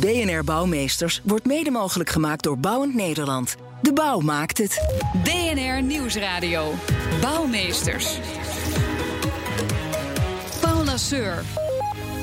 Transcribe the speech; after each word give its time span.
BNR 0.00 0.44
Bouwmeesters 0.44 1.20
wordt 1.24 1.44
mede 1.46 1.70
mogelijk 1.70 2.10
gemaakt 2.10 2.42
door 2.42 2.58
Bouwend 2.58 2.94
Nederland. 2.94 3.56
De 3.82 3.92
bouw 3.92 4.20
maakt 4.20 4.58
het. 4.58 5.00
BNR 5.24 5.82
Nieuwsradio. 5.82 6.74
Bouwmeesters. 7.20 8.18
Paul 10.60 10.84
Lasseur. 10.84 11.44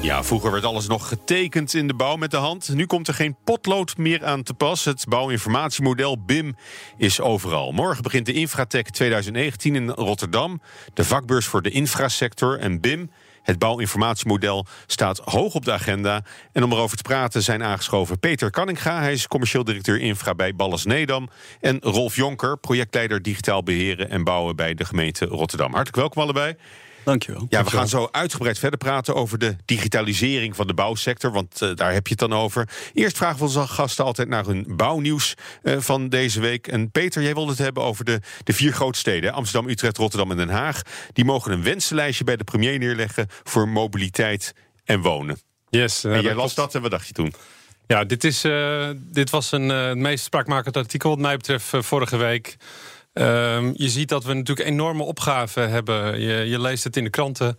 Ja, 0.04 0.24
vroeger 0.24 0.52
werd 0.52 0.64
alles 0.64 0.88
nog 0.88 1.08
getekend 1.08 1.74
in 1.74 1.88
de 1.88 1.94
bouw 1.94 2.16
met 2.16 2.32
de 2.32 2.38
hand. 2.38 2.70
Nu 2.74 2.86
komt 2.86 3.08
er 3.08 3.14
geen 3.14 3.36
potlood 3.44 3.98
meer 3.98 4.26
aan 4.26 4.44
te 4.44 4.54
pas. 4.54 4.86
Het 4.86 5.06
bouwinformatiemodel 5.10 6.24
BIM 6.26 6.56
is 6.98 7.22
overal. 7.22 7.72
Morgen 7.72 8.04
begint 8.04 8.26
de 8.26 8.34
Infratech 8.34 8.84
2019 8.84 9.76
in 9.76 9.90
Rotterdam. 9.90 10.62
De 10.94 11.04
vakbeurs 11.04 11.46
voor 11.46 11.62
de 11.62 11.70
infrasector 11.70 12.60
en 12.60 12.82
BIM 12.82 13.10
het 13.44 13.60
bouwinformatiemodel 13.60 14.66
staat 14.88 15.18
hoog 15.18 15.54
op 15.54 15.66
de 15.66 15.72
agenda. 15.72 16.24
En 16.52 16.64
om 16.64 16.72
erover 16.72 16.98
te 16.98 17.04
praten 17.04 17.44
zijn 17.44 17.64
aangeschoven 17.64 18.20
Peter 18.20 18.50
Kanninga. 18.50 19.02
Hij 19.02 19.14
is 19.14 19.28
commercieel 19.28 19.64
directeur 19.64 20.00
infra 20.00 20.36
bij 20.36 20.56
Ballas 20.56 20.86
Nedam. 20.86 21.30
En 21.60 21.80
Rolf 21.82 22.16
Jonker, 22.16 22.58
projectleider 22.58 23.22
digitaal 23.22 23.64
beheren 23.64 24.10
en 24.10 24.24
bouwen 24.24 24.56
bij 24.56 24.74
de 24.74 24.86
gemeente 24.86 25.26
Rotterdam. 25.26 25.72
Hartelijk 25.72 25.96
welkom 25.96 26.22
allebei. 26.22 26.56
Dankjewel. 27.04 27.46
Ja, 27.50 27.64
we 27.64 27.70
gaan 27.70 27.88
zo 27.88 28.08
uitgebreid 28.12 28.60
verder 28.60 28.80
praten 28.80 29.16
over 29.16 29.38
de 29.38 29.56
digitalisering 29.66 30.56
van 30.56 30.68
de 30.68 30.74
bouwsector, 30.74 31.32
want 31.32 31.62
uh, 31.62 31.76
daar 31.76 31.94
heb 31.94 32.08
je 32.08 32.16
het 32.20 32.30
dan 32.30 32.40
over. 32.40 32.70
Eerst 32.94 33.18
vragen 33.18 33.38
we 33.38 33.44
onze 33.44 33.68
gasten 33.68 34.06
altijd 34.06 34.28
naar 34.28 34.46
hun 34.46 34.66
bouwnieuws 34.68 35.34
uh, 35.64 35.80
van 35.80 36.10
deze 36.10 36.40
week. 36.40 36.68
En 36.68 36.92
Peter, 36.92 37.22
jij 37.22 37.34
wilde 37.34 37.52
het 37.52 37.60
hebben 37.60 37.84
over 37.84 38.06
de, 38.06 38.20
de 38.44 38.54
vier 38.54 38.74
grootsteden: 38.74 39.34
Amsterdam, 39.34 39.70
Utrecht, 39.70 39.98
Rotterdam 39.98 40.32
en 40.32 40.38
Den 40.38 40.50
Haag. 40.50 40.82
Die 41.14 41.26
mogen 41.26 41.52
een 41.52 41.64
wensenlijstje 41.64 42.24
bij 42.24 42.36
de 42.36 42.44
premier 42.44 42.80
neerleggen 42.80 43.28
voor 43.44 43.68
mobiliteit 43.68 44.54
en 44.86 45.02
wonen. 45.02 45.40
Yes, 45.70 46.04
en 46.04 46.22
jij 46.22 46.36
las 46.36 46.56
dat 46.56 46.76
en 46.76 46.82
wat 46.82 46.92
dacht 46.92 47.08
je 47.08 47.14
toen? 47.14 47.34
Ja, 47.88 48.04
dit, 48.04 48.24
is, 48.24 48.46
uh, 48.46 48.90
dit 48.96 49.30
was 49.30 49.52
een, 49.52 49.70
het 49.70 49.98
meest 49.98 50.24
spraakmakend 50.24 50.78
artikel 50.78 51.10
wat 51.10 51.20
mij 51.20 51.38
betreft 51.38 51.66
vorige 51.70 52.18
week. 52.18 52.58
Um, 53.14 53.74
je 53.76 53.90
ziet 53.90 54.10
dat 54.10 54.24
we 54.24 54.34
natuurlijk 54.34 54.68
enorme 54.68 55.04
opgaven 55.04 55.70
hebben. 55.70 56.20
Je, 56.20 56.34
je 56.34 56.60
leest 56.60 56.84
het 56.84 56.98
in 56.98 57.04
de 57.04 57.10
kranten. 57.10 57.58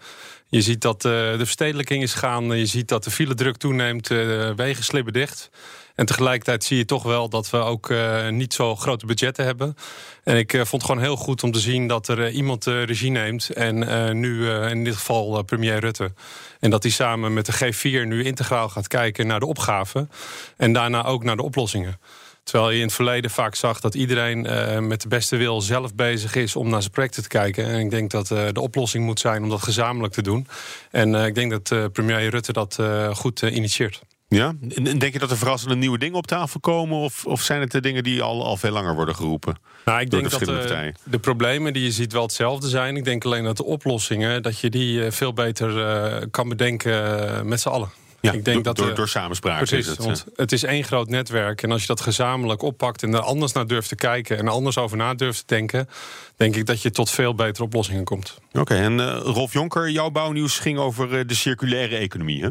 Je 0.49 0.63
ziet 0.63 0.81
dat 0.81 1.05
uh, 1.05 1.13
de 1.13 1.37
verstedelijking 1.39 2.03
is 2.03 2.15
gaan. 2.15 2.59
Je 2.59 2.67
ziet 2.67 2.89
dat 2.89 3.05
de 3.05 3.11
file 3.11 3.35
druk 3.35 3.57
toeneemt. 3.57 4.11
Uh, 4.11 4.51
wegen 4.57 4.85
slibben 4.85 5.13
dicht. 5.13 5.51
En 5.95 6.07
tegelijkertijd 6.07 6.65
zie 6.65 6.77
je 6.77 6.85
toch 6.85 7.03
wel 7.03 7.29
dat 7.29 7.51
we 7.51 7.57
ook 7.57 7.89
uh, 7.89 8.29
niet 8.29 8.55
zo 8.55 8.77
grote 8.77 9.07
budgetten 9.07 9.45
hebben. 9.45 9.77
En 10.25 10.37
ik 10.37 10.51
vond 10.51 10.71
het 10.71 10.85
gewoon 10.85 11.01
heel 11.01 11.17
goed 11.17 11.43
om 11.43 11.53
te 11.53 11.61
zien 11.61 11.87
dat 11.87 12.09
er 12.09 12.31
iemand 12.31 12.65
regie 12.65 13.11
neemt. 13.11 13.51
En 13.51 13.79
nu 14.21 14.51
in 14.51 14.85
dit 14.85 14.95
geval 14.95 15.43
premier 15.43 15.79
Rutte. 15.79 16.13
En 16.61 16.71
dat 16.71 16.83
hij 16.83 16.93
samen 16.93 17.33
met 17.33 17.47
de 17.47 17.73
G4 17.73 18.07
nu 18.07 18.25
integraal 18.25 18.69
gaat 18.69 18.89
kijken 18.89 19.27
naar 19.27 19.41
de 19.41 19.47
opgaven. 19.47 20.11
En 20.57 20.73
daarna 20.73 21.05
ook 21.05 21.25
naar 21.25 21.37
de 21.37 21.43
oplossingen. 21.43 21.99
Terwijl 22.45 22.71
je 22.71 22.79
in 22.79 22.85
het 22.85 22.93
verleden 22.93 23.31
vaak 23.31 23.55
zag 23.55 23.81
dat 23.81 23.95
iedereen 23.95 24.47
uh, 24.47 24.79
met 24.79 25.03
de 25.03 25.09
beste 25.09 25.37
wil 25.37 25.61
zelf 25.61 25.95
bezig 25.95 26.35
is 26.35 26.57
om 26.57 26.69
naar 26.69 26.81
zijn 26.81 26.93
projecten 26.93 27.23
te 27.23 27.29
kijken. 27.29 27.67
En 27.67 27.81
ik 27.81 27.91
denk 27.91 28.11
dat 28.11 28.31
uh, 28.31 28.47
de 28.53 28.61
oplossing 28.61 29.05
moet 29.05 29.21
zijn 29.21 29.43
om 29.43 29.49
dat 29.49 29.63
gezamenlijk 29.63 30.13
te 30.13 30.23
doen. 30.23 30.47
En 30.91 31.13
uh, 31.13 31.27
ik 31.27 31.35
denk 31.35 31.51
dat 31.51 31.93
premier 31.93 32.31
Rutte 32.31 32.53
dat 32.53 32.79
goed 33.13 33.43
initieert. 33.43 34.03
Ja, 34.29 34.55
en 34.75 34.99
denk 34.99 35.13
je 35.13 35.19
dat 35.19 35.31
er 35.31 35.37
verrassende 35.37 35.77
nieuwe 35.77 35.99
dingen 35.99 36.17
op 36.17 36.27
tafel 36.27 36.61
komen? 36.61 36.99
Of, 36.99 37.27
of 37.27 37.43
zijn 37.43 37.61
het 37.61 37.71
de 37.71 37.81
dingen 37.81 38.03
die 38.03 38.23
al, 38.23 38.45
al 38.45 38.57
veel 38.57 38.71
langer 38.71 38.95
worden 38.95 39.15
geroepen? 39.15 39.57
Nou, 39.85 40.01
ik 40.01 40.11
denk 40.11 40.31
de 40.31 40.39
dat 40.39 40.67
de, 40.67 40.95
de, 41.05 41.19
problemen 41.19 41.73
die 41.73 41.85
je 41.85 41.93
ziet 41.93 42.13
wel 42.13 42.23
hetzelfde 42.23 42.69
zijn. 42.69 42.97
Ik 42.97 43.05
denk 43.05 43.25
alleen 43.25 43.45
dat 43.45 43.57
de 43.57 43.65
oplossingen, 43.65 44.43
dat 44.43 44.59
je 44.59 44.71
die 44.71 45.11
veel 45.11 45.33
beter 45.33 46.29
kan 46.31 46.49
bedenken 46.49 47.49
met 47.49 47.61
z'n 47.61 47.69
allen. 47.69 47.89
Ja, 48.25 48.33
ik 48.33 48.45
denk 48.45 48.65
door, 48.65 48.75
dat, 48.75 48.77
door, 48.77 48.95
door 48.95 49.09
samenspraak 49.09 49.57
precies, 49.57 49.79
is 49.79 49.87
het. 49.87 50.05
Want 50.05 50.25
het 50.37 50.53
is 50.53 50.63
één 50.63 50.85
groot 50.85 51.09
netwerk. 51.09 51.63
En 51.63 51.71
als 51.71 51.81
je 51.81 51.87
dat 51.87 52.01
gezamenlijk 52.01 52.63
oppakt 52.63 53.03
en 53.03 53.15
er 53.15 53.21
anders 53.21 53.53
naar 53.53 53.67
durft 53.67 53.89
te 53.89 53.95
kijken... 53.95 54.39
en 54.39 54.47
er 54.47 54.53
anders 54.53 54.79
over 54.79 54.97
na 54.97 55.15
durft 55.15 55.39
te 55.39 55.55
denken... 55.55 55.89
denk 56.37 56.57
ik 56.57 56.67
dat 56.67 56.83
je 56.83 56.91
tot 56.91 57.11
veel 57.11 57.35
betere 57.35 57.65
oplossingen 57.65 58.05
komt. 58.05 58.39
Oké, 58.53 58.75
en 58.75 58.99
uh, 58.99 59.21
Rolf 59.23 59.53
Jonker, 59.53 59.91
jouw 59.91 60.11
bouwnieuws 60.11 60.59
ging 60.59 60.79
over 60.79 61.19
uh, 61.19 61.27
de 61.27 61.35
circulaire 61.35 61.97
economie, 61.97 62.43
hè? 62.43 62.49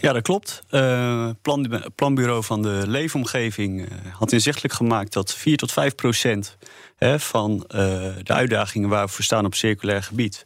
Ja, 0.00 0.12
dat 0.12 0.22
klopt. 0.22 0.62
Uh, 0.70 1.28
plan, 1.42 1.82
planbureau 1.94 2.44
van 2.44 2.62
de 2.62 2.82
leefomgeving 2.86 3.88
had 4.12 4.32
inzichtelijk 4.32 4.74
gemaakt... 4.74 5.12
dat 5.12 5.34
4 5.34 5.56
tot 5.56 5.72
5 5.72 5.94
procent 5.94 6.56
hè, 6.96 7.20
van 7.20 7.64
de 7.68 8.22
uitdagingen 8.32 8.88
waar 8.88 9.06
we 9.06 9.12
voor 9.12 9.24
staan 9.24 9.44
op 9.44 9.54
circulair 9.54 10.02
gebied 10.02 10.44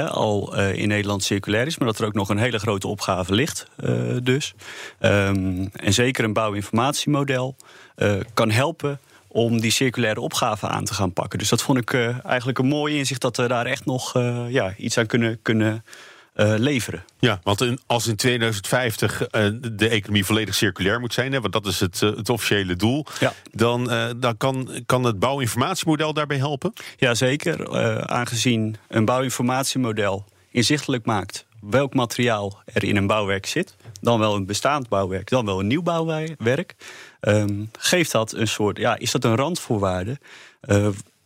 al 0.00 0.58
uh, 0.58 0.74
in 0.74 0.88
Nederland 0.88 1.24
circulair 1.24 1.66
is, 1.66 1.78
maar 1.78 1.88
dat 1.88 1.98
er 1.98 2.06
ook 2.06 2.14
nog 2.14 2.28
een 2.28 2.38
hele 2.38 2.58
grote 2.58 2.88
opgave 2.88 3.34
ligt. 3.34 3.66
Uh, 3.84 4.16
dus. 4.22 4.54
Um, 5.00 5.70
en 5.72 5.92
zeker 5.92 6.24
een 6.24 6.32
bouwinformatiemodel 6.32 7.56
uh, 7.96 8.14
kan 8.34 8.50
helpen 8.50 9.00
om 9.28 9.60
die 9.60 9.70
circulaire 9.70 10.20
opgave 10.20 10.66
aan 10.68 10.84
te 10.84 10.94
gaan 10.94 11.12
pakken. 11.12 11.38
Dus 11.38 11.48
dat 11.48 11.62
vond 11.62 11.78
ik 11.78 11.94
eigenlijk 12.24 12.58
een 12.58 12.66
mooi 12.66 12.98
inzicht 12.98 13.20
dat 13.20 13.36
we 13.36 13.48
daar 13.48 13.66
echt 13.66 13.84
nog 13.84 14.12
ja, 14.48 14.74
iets 14.76 14.98
aan 14.98 15.06
kunnen, 15.06 15.38
kunnen 15.42 15.84
uh, 16.34 16.54
leveren. 16.56 17.04
Ja, 17.18 17.40
want 17.42 17.76
als 17.86 18.06
in 18.06 18.16
2050 18.16 19.20
uh, 19.20 19.48
de 19.72 19.88
economie 19.88 20.24
volledig 20.24 20.54
circulair 20.54 21.00
moet 21.00 21.12
zijn, 21.12 21.32
hè, 21.32 21.40
want 21.40 21.52
dat 21.52 21.66
is 21.66 21.80
het, 21.80 22.00
uh, 22.00 22.16
het 22.16 22.28
officiële 22.28 22.76
doel, 22.76 23.06
ja. 23.20 23.32
dan, 23.50 23.90
dan 24.16 24.36
kan, 24.36 24.82
kan 24.86 25.04
het 25.04 25.18
bouwinformatiemodel 25.18 26.12
daarbij 26.12 26.36
helpen? 26.36 26.72
Jazeker, 26.96 27.70
aangezien 28.08 28.76
een 28.88 29.04
bouwinformatiemodel 29.04 30.24
inzichtelijk 30.50 31.06
maakt 31.06 31.46
welk 31.70 31.94
materiaal 31.94 32.62
er 32.64 32.84
in 32.84 32.96
een 32.96 33.06
bouwwerk 33.06 33.46
zit, 33.46 33.76
dan 34.00 34.18
wel 34.18 34.34
een 34.34 34.46
bestaand 34.46 34.88
bouwwerk, 34.88 35.28
dan 35.28 35.44
wel 35.44 35.60
een 35.60 35.66
nieuw 35.66 35.82
bouwwerk, 35.82 36.74
um, 37.20 37.70
geeft 37.78 38.12
dat 38.12 38.32
een 38.32 38.48
soort, 38.48 38.78
ja, 38.78 38.98
is 38.98 39.10
dat 39.10 39.24
een 39.24 39.36
randvoorwaarde 39.36 40.18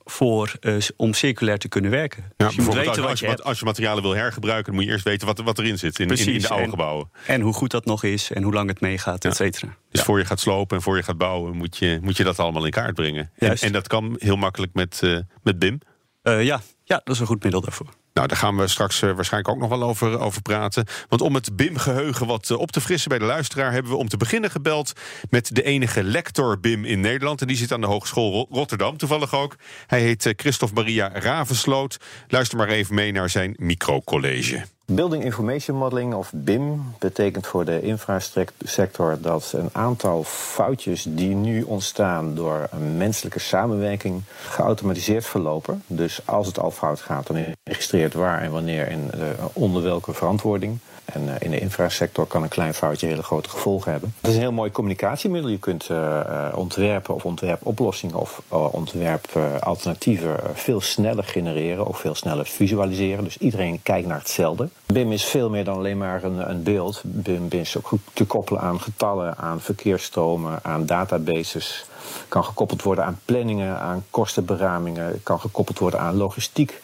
voor, 0.09 0.53
uh, 0.61 0.77
om 0.97 1.15
circulair 1.15 1.59
te 1.59 1.69
kunnen 1.69 1.91
werken. 1.91 2.25
Ja, 2.37 2.47
dus 2.47 2.55
je 2.55 2.63
moet 2.63 2.75
weten 2.75 3.07
als, 3.09 3.21
je, 3.21 3.43
als 3.43 3.59
je 3.59 3.65
materialen 3.65 4.03
wil 4.03 4.15
hergebruiken, 4.15 4.65
dan 4.65 4.75
moet 4.75 4.85
je 4.85 4.91
eerst 4.91 5.05
weten 5.05 5.27
wat, 5.27 5.39
wat 5.39 5.59
erin 5.59 5.79
zit 5.79 5.99
in, 5.99 6.09
in, 6.09 6.27
in, 6.27 6.41
de 6.41 6.49
oude 6.49 6.69
gebouwen. 6.69 7.11
En 7.27 7.41
hoe 7.41 7.53
goed 7.53 7.71
dat 7.71 7.85
nog 7.85 8.03
is 8.03 8.31
en 8.33 8.43
hoe 8.43 8.53
lang 8.53 8.69
het 8.69 8.81
meegaat, 8.81 9.23
ja. 9.23 9.31
et 9.31 9.37
cetera. 9.37 9.77
Dus 9.91 10.03
voor 10.03 10.19
je 10.19 10.25
gaat 10.25 10.41
slopen 10.41 10.77
en 10.77 10.83
voor 10.83 10.97
je 10.97 11.03
gaat 11.03 11.19
bouwen, 11.19 11.57
moet 11.57 11.77
je, 11.77 11.99
moet 12.03 12.17
je 12.17 12.25
dat 12.25 12.39
allemaal 12.39 12.65
in 12.65 12.71
kaart 12.71 12.95
brengen. 12.95 13.31
En, 13.37 13.57
en, 13.57 13.73
dat 13.73 13.87
kan 13.87 14.17
heel 14.19 14.37
makkelijk 14.37 14.75
met, 14.75 15.01
uh, 15.05 15.19
met 15.43 15.59
BIM. 15.59 15.79
Uh, 16.23 16.45
ja. 16.45 16.61
ja, 16.85 17.01
dat 17.05 17.15
is 17.15 17.21
een 17.21 17.27
goed 17.27 17.43
middel 17.43 17.61
daarvoor. 17.61 17.89
Nou, 18.17 18.29
daar 18.29 18.37
gaan 18.37 18.57
we 18.57 18.69
straks 18.69 19.03
uh, 19.03 19.13
waarschijnlijk 19.13 19.55
ook 19.55 19.61
nog 19.61 19.79
wel 19.79 19.89
over, 19.89 20.19
over 20.19 20.43
praten. 20.43 20.87
Want 21.09 21.21
om 21.21 21.35
het 21.35 21.57
BIM-geheugen 21.57 22.27
wat 22.27 22.49
uh, 22.49 22.59
op 22.59 22.71
te 22.71 22.81
frissen 22.81 23.09
bij 23.09 23.19
de 23.19 23.25
luisteraar... 23.25 23.73
hebben 23.73 23.93
we 23.93 23.99
om 23.99 24.09
te 24.09 24.17
beginnen 24.17 24.51
gebeld 24.51 24.93
met 25.31 25.55
de 25.55 25.63
enige 25.63 26.03
lector 26.03 26.61
BIM 26.61 26.85
in 26.85 27.01
Nederland. 27.01 27.41
En 27.41 27.47
die 27.47 27.57
zit 27.57 27.73
aan 27.73 27.81
de 27.81 27.87
Hogeschool 27.87 28.47
Rotterdam 28.51 28.97
toevallig 28.97 29.35
ook. 29.35 29.57
Hij 29.87 30.01
heet 30.01 30.25
uh, 30.25 30.33
Christophe 30.37 30.75
Maria 30.75 31.11
Ravensloot. 31.15 31.97
Luister 32.29 32.59
maar 32.59 32.69
even 32.69 32.95
mee 32.95 33.13
naar 33.13 33.31
zijn 33.31 33.55
microcollege. 33.59 34.76
Building 34.93 35.25
Information 35.25 35.77
Modeling, 35.77 36.15
of 36.15 36.33
BIM, 36.35 36.95
betekent 36.99 37.47
voor 37.47 37.65
de 37.65 37.81
infrasector 37.81 39.19
dat 39.21 39.53
een 39.57 39.69
aantal 39.73 40.25
foutjes 40.25 41.07
die 41.09 41.35
nu 41.35 41.63
ontstaan 41.63 42.35
door 42.35 42.69
een 42.71 42.97
menselijke 42.97 43.39
samenwerking 43.39 44.23
geautomatiseerd 44.49 45.27
verlopen. 45.27 45.83
Dus 45.87 46.21
als 46.25 46.47
het 46.47 46.59
al 46.59 46.71
fout 46.71 47.01
gaat, 47.01 47.27
dan 47.27 47.45
registreert 47.65 48.15
waar 48.15 48.43
en 48.43 48.51
wanneer 48.51 48.89
en 48.89 49.11
onder 49.53 49.83
welke 49.83 50.13
verantwoording. 50.13 50.79
En 51.07 51.23
uh, 51.23 51.35
in 51.39 51.51
de 51.51 51.59
infrasector 51.59 52.27
kan 52.27 52.43
een 52.43 52.49
klein 52.49 52.75
foutje 52.75 53.07
hele 53.07 53.23
grote 53.23 53.49
gevolgen 53.49 53.91
hebben. 53.91 54.15
Het 54.21 54.31
is 54.31 54.35
een 54.35 54.41
heel 54.41 54.53
mooi 54.53 54.71
communicatiemiddel. 54.71 55.51
Je 55.51 55.59
kunt 55.59 55.89
uh, 55.91 56.53
ontwerpen 56.55 57.15
of 57.15 57.25
ontwerpoplossingen 57.25 58.17
of 58.17 58.43
ontwerpalternatieven 58.49 60.37
veel 60.55 60.81
sneller 60.81 61.25
genereren 61.25 61.87
of 61.87 61.99
veel 61.99 62.15
sneller 62.15 62.47
visualiseren. 62.47 63.25
Dus 63.25 63.39
iedereen 63.39 63.81
kijkt 63.83 64.09
naar 64.09 64.19
hetzelfde. 64.19 64.69
BIM 64.87 65.13
is 65.13 65.25
veel 65.25 65.51
meer 65.51 65.65
dan 65.65 65.77
alleen 65.77 65.99
maar 65.99 66.25
een, 66.25 66.51
een 66.51 66.63
beeld. 66.63 67.03
BIM, 67.05 67.49
BIM 67.49 67.61
is 67.61 67.77
ook 67.77 67.87
goed 67.87 68.01
te 68.13 68.25
koppelen 68.25 68.61
aan 68.61 68.81
getallen, 68.81 69.37
aan 69.37 69.61
verkeersstromen, 69.61 70.59
aan 70.63 70.87
databases. 70.87 71.85
Kan 72.29 72.45
gekoppeld 72.45 72.83
worden 72.83 73.05
aan 73.05 73.21
planningen, 73.25 73.79
aan 73.79 74.05
kostenberamingen. 74.11 75.21
Kan 75.23 75.41
gekoppeld 75.41 75.79
worden 75.79 76.01
aan 76.01 76.17
logistiek. 76.17 76.81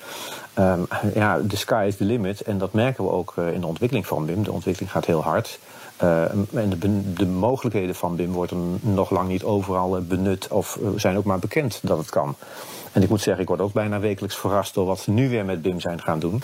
Um, 0.58 0.86
ja, 1.14 1.38
de 1.38 1.56
sky 1.56 1.84
is 1.88 1.96
the 1.96 2.04
limit. 2.04 2.40
En 2.40 2.58
dat 2.58 2.72
merken 2.72 3.04
we 3.04 3.10
ook 3.10 3.34
uh, 3.38 3.52
in 3.52 3.60
de 3.60 3.66
ontwikkeling 3.66 4.06
van 4.06 4.26
BIM. 4.26 4.42
De 4.42 4.52
ontwikkeling 4.52 4.92
gaat 4.92 5.06
heel 5.06 5.22
hard. 5.22 5.58
Uh, 6.02 6.22
en 6.52 6.70
de, 6.78 7.12
de, 7.12 7.26
mogelijkheden 7.26 7.94
van 7.94 8.16
BIM 8.16 8.32
worden 8.32 8.78
nog 8.80 9.10
lang 9.10 9.28
niet 9.28 9.44
overal 9.44 10.00
benut 10.02 10.48
of 10.48 10.78
zijn 10.96 11.16
ook 11.16 11.24
maar 11.24 11.38
bekend 11.38 11.80
dat 11.82 11.98
het 11.98 12.10
kan. 12.10 12.36
En 12.92 13.02
ik 13.02 13.08
moet 13.08 13.20
zeggen, 13.20 13.42
ik 13.42 13.48
word 13.48 13.60
ook 13.60 13.72
bijna 13.72 14.00
wekelijks 14.00 14.36
verrast 14.36 14.74
door 14.74 14.86
wat 14.86 15.00
ze 15.00 15.10
nu 15.10 15.28
weer 15.28 15.44
met 15.44 15.62
BIM 15.62 15.80
zijn 15.80 16.02
gaan 16.02 16.18
doen. 16.18 16.42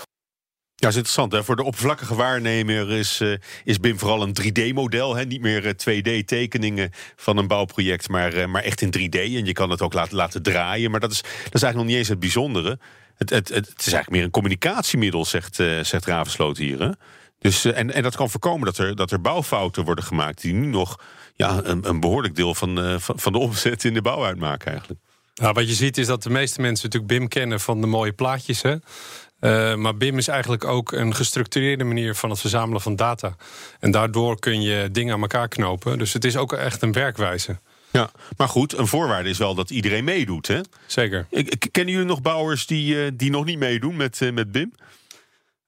Ja, 0.75 0.85
dat 0.87 0.89
is 0.89 0.95
interessant. 0.95 1.31
Hè? 1.31 1.43
Voor 1.43 1.55
de 1.55 1.63
oppervlakkige 1.63 2.15
waarnemer 2.15 2.91
is, 2.91 3.21
uh, 3.21 3.37
is 3.63 3.79
BIM 3.79 3.99
vooral 3.99 4.21
een 4.21 4.35
3D-model. 4.41 5.13
Niet 5.13 5.41
meer 5.41 5.73
2D-tekeningen 5.75 6.91
van 7.15 7.37
een 7.37 7.47
bouwproject, 7.47 8.09
maar, 8.09 8.49
maar 8.49 8.63
echt 8.63 8.81
in 8.81 8.93
3D. 8.97 9.19
En 9.19 9.45
je 9.45 9.53
kan 9.53 9.69
het 9.69 9.81
ook 9.81 9.93
laten, 9.93 10.15
laten 10.15 10.43
draaien. 10.43 10.91
Maar 10.91 10.99
dat 10.99 11.11
is, 11.11 11.21
dat 11.21 11.53
is 11.53 11.63
eigenlijk 11.63 11.75
nog 11.75 11.85
niet 11.85 11.95
eens 11.95 12.07
het 12.07 12.19
bijzondere. 12.19 12.79
Het, 13.19 13.29
het, 13.29 13.49
het, 13.49 13.67
is 13.67 13.93
eigenlijk 13.93 14.09
meer 14.09 14.23
een 14.23 14.29
communicatiemiddel, 14.29 15.25
zegt, 15.25 15.59
uh, 15.59 15.83
zegt 15.83 16.05
Ravensloot 16.05 16.57
hier. 16.57 16.79
Hè? 16.79 16.89
Dus, 17.39 17.65
en, 17.65 17.93
en 17.93 18.03
dat 18.03 18.15
kan 18.15 18.29
voorkomen 18.29 18.65
dat 18.65 18.77
er, 18.77 18.95
dat 18.95 19.11
er 19.11 19.21
bouwfouten 19.21 19.83
worden 19.83 20.03
gemaakt... 20.03 20.41
die 20.41 20.53
nu 20.53 20.67
nog 20.67 20.99
ja, 21.35 21.59
een, 21.63 21.89
een 21.89 21.99
behoorlijk 21.99 22.35
deel 22.35 22.55
van, 22.55 22.99
van, 22.99 23.19
van 23.19 23.31
de 23.31 23.37
omzet 23.37 23.83
in 23.83 23.93
de 23.93 24.01
bouw 24.01 24.25
uitmaken 24.25 24.71
eigenlijk. 24.71 25.01
Nou, 25.35 25.53
wat 25.53 25.67
je 25.67 25.73
ziet 25.73 25.97
is 25.97 26.07
dat 26.07 26.23
de 26.23 26.29
meeste 26.29 26.61
mensen 26.61 26.85
natuurlijk 26.89 27.19
BIM 27.19 27.27
kennen 27.27 27.59
van 27.59 27.81
de 27.81 27.87
mooie 27.87 28.13
plaatjes. 28.13 28.61
Hè? 28.61 28.75
Maar 29.75 29.97
BIM 29.97 30.17
is 30.17 30.27
eigenlijk 30.27 30.63
ook 30.63 30.91
een 30.91 31.15
gestructureerde 31.15 31.83
manier 31.83 32.15
van 32.15 32.29
het 32.29 32.39
verzamelen 32.39 32.81
van 32.81 32.95
data. 32.95 33.35
En 33.79 33.91
daardoor 33.91 34.39
kun 34.39 34.61
je 34.61 34.89
dingen 34.91 35.13
aan 35.13 35.21
elkaar 35.21 35.47
knopen. 35.47 35.97
Dus 35.97 36.13
het 36.13 36.25
is 36.25 36.37
ook 36.37 36.53
echt 36.53 36.81
een 36.81 36.91
werkwijze. 36.91 37.59
Ja, 37.91 38.09
maar 38.37 38.47
goed, 38.47 38.77
een 38.77 38.87
voorwaarde 38.87 39.29
is 39.29 39.37
wel 39.37 39.55
dat 39.55 39.69
iedereen 39.69 40.03
meedoet. 40.03 40.47
Hè? 40.47 40.59
Zeker. 40.85 41.27
Kennen 41.71 41.93
jullie 41.93 42.07
nog 42.07 42.21
bouwers 42.21 42.65
die, 42.67 42.95
uh, 42.95 43.11
die 43.13 43.29
nog 43.29 43.45
niet 43.45 43.59
meedoen 43.59 43.95
met, 43.95 44.19
uh, 44.19 44.31
met 44.31 44.51
BIM? 44.51 44.73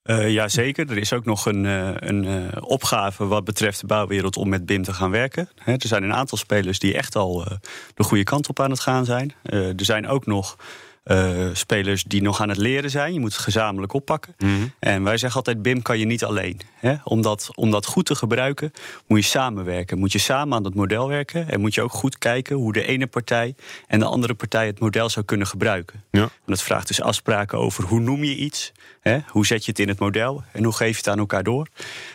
Uh, 0.03 0.31
ja, 0.31 0.47
zeker. 0.47 0.89
Er 0.89 0.97
is 0.97 1.13
ook 1.13 1.25
nog 1.25 1.45
een, 1.45 1.63
een 2.07 2.63
opgave 2.63 3.27
wat 3.27 3.43
betreft 3.43 3.79
de 3.79 3.87
bouwwereld 3.87 4.37
om 4.37 4.49
met 4.49 4.65
BIM 4.65 4.83
te 4.83 4.93
gaan 4.93 5.11
werken. 5.11 5.49
er 5.65 5.77
zijn 5.79 6.03
een 6.03 6.13
aantal 6.13 6.37
spelers 6.37 6.79
die 6.79 6.93
echt 6.93 7.15
al 7.15 7.45
de 7.93 8.03
goede 8.03 8.23
kant 8.23 8.49
op 8.49 8.59
aan 8.59 8.69
het 8.69 8.79
gaan 8.79 9.05
zijn. 9.05 9.33
er 9.43 9.73
zijn 9.85 10.07
ook 10.07 10.25
nog 10.25 10.57
uh, 11.05 11.49
spelers 11.53 12.03
die 12.03 12.21
nog 12.21 12.41
aan 12.41 12.49
het 12.49 12.57
leren 12.57 12.89
zijn. 12.89 13.13
Je 13.13 13.19
moet 13.19 13.33
het 13.33 13.41
gezamenlijk 13.41 13.93
oppakken. 13.93 14.35
Mhm. 14.37 14.51
En 14.79 15.03
wij 15.03 15.17
zeggen 15.17 15.37
altijd: 15.37 15.61
BIM 15.61 15.81
kan 15.81 15.99
je 15.99 16.05
niet 16.05 16.23
alleen. 16.23 16.59
Hè? 16.79 16.95
Om, 17.03 17.21
dat, 17.21 17.49
om 17.55 17.71
dat 17.71 17.85
goed 17.85 18.05
te 18.05 18.15
gebruiken, 18.15 18.71
moet 19.07 19.19
je 19.19 19.25
samenwerken. 19.25 19.99
Moet 19.99 20.11
je 20.11 20.19
samen 20.19 20.57
aan 20.57 20.63
het 20.63 20.75
model 20.75 21.07
werken. 21.07 21.49
En 21.49 21.59
moet 21.59 21.73
je 21.73 21.81
ook 21.81 21.91
goed 21.91 22.17
kijken 22.17 22.55
hoe 22.55 22.73
de 22.73 22.85
ene 22.85 23.07
partij 23.07 23.55
en 23.87 23.99
de 23.99 24.05
andere 24.05 24.33
partij 24.33 24.65
het 24.65 24.79
model 24.79 25.09
zou 25.09 25.25
kunnen 25.25 25.47
gebruiken. 25.47 26.03
Ja. 26.11 26.21
En 26.21 26.29
dat 26.45 26.61
vraagt 26.61 26.87
dus 26.87 27.01
afspraken 27.01 27.57
over 27.57 27.83
hoe 27.83 27.99
noem 27.99 28.23
je 28.23 28.35
iets. 28.35 28.71
Hè? 29.01 29.19
Hoe 29.27 29.45
zet 29.45 29.65
je 29.65 29.71
het 29.71 29.79
in 29.79 29.87
het 29.87 29.99
model 29.99 30.43
en 30.51 30.63
hoe 30.63 30.73
geef 30.73 30.89
je 30.89 30.97
het 30.97 31.07
aan 31.07 31.19
elkaar 31.19 31.43
door? 31.43 31.67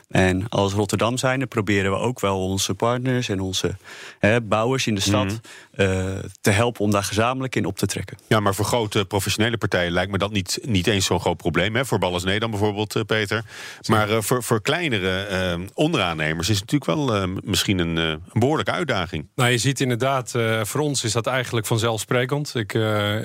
En 0.09 0.49
als 0.49 0.73
Rotterdam 0.73 1.19
zijnde 1.19 1.47
proberen 1.47 1.91
we 1.91 1.97
ook 1.97 2.21
wel 2.21 2.45
onze 2.45 2.75
partners 2.75 3.29
en 3.29 3.41
onze 3.41 3.77
hè, 4.19 4.41
bouwers 4.41 4.87
in 4.87 4.95
de 4.95 5.01
stad 5.01 5.25
mhm. 5.25 5.37
eh, 5.71 6.19
te 6.41 6.51
helpen 6.51 6.85
om 6.85 6.91
daar 6.91 7.05
gezamenlijk 7.05 7.57
in 7.57 7.65
op 7.65 7.79
te 7.79 7.87
trekken. 7.87 8.19
Ja, 8.27 8.41
maar 8.41 8.55
voor 8.55 8.65
grote 8.65 9.05
professionele 9.05 9.59
partijen 9.59 9.93
lijkt 9.93 10.11
me 10.13 10.19
dat 10.19 10.33
niet, 10.33 10.59
niet 10.63 10.87
eens 10.87 11.07
zo'n 11.07 11.21
groot 11.21 11.37
probleem. 11.37 11.75
Hè? 11.77 11.85
Voor 11.85 11.99
Ballas 11.99 12.25
Nederland 12.25 12.51
bijvoorbeeld, 12.53 12.97
uh, 12.97 13.03
Peter. 13.03 13.45
Maar 13.87 14.11
uh, 14.11 14.21
voor, 14.21 14.43
voor 14.43 14.63
kleinere 14.63 15.59
onderaannemers 15.75 16.49
is 16.49 16.61
het 16.61 16.73
natuurlijk 16.73 17.09
wel 17.09 17.29
misschien 17.45 17.79
een, 17.79 17.97
een, 17.97 18.23
behoorlijke 18.33 18.73
uitdaging. 18.73 19.29
Nou, 19.35 19.51
je 19.51 19.59
ziet 19.59 19.81
inderdaad, 19.81 20.35
voor 20.63 20.81
ons 20.81 21.05
is 21.05 21.13
dat 21.13 21.27
eigenlijk 21.27 21.67
vanzelfsprekend. 21.67 22.55
Ik, 22.55 22.75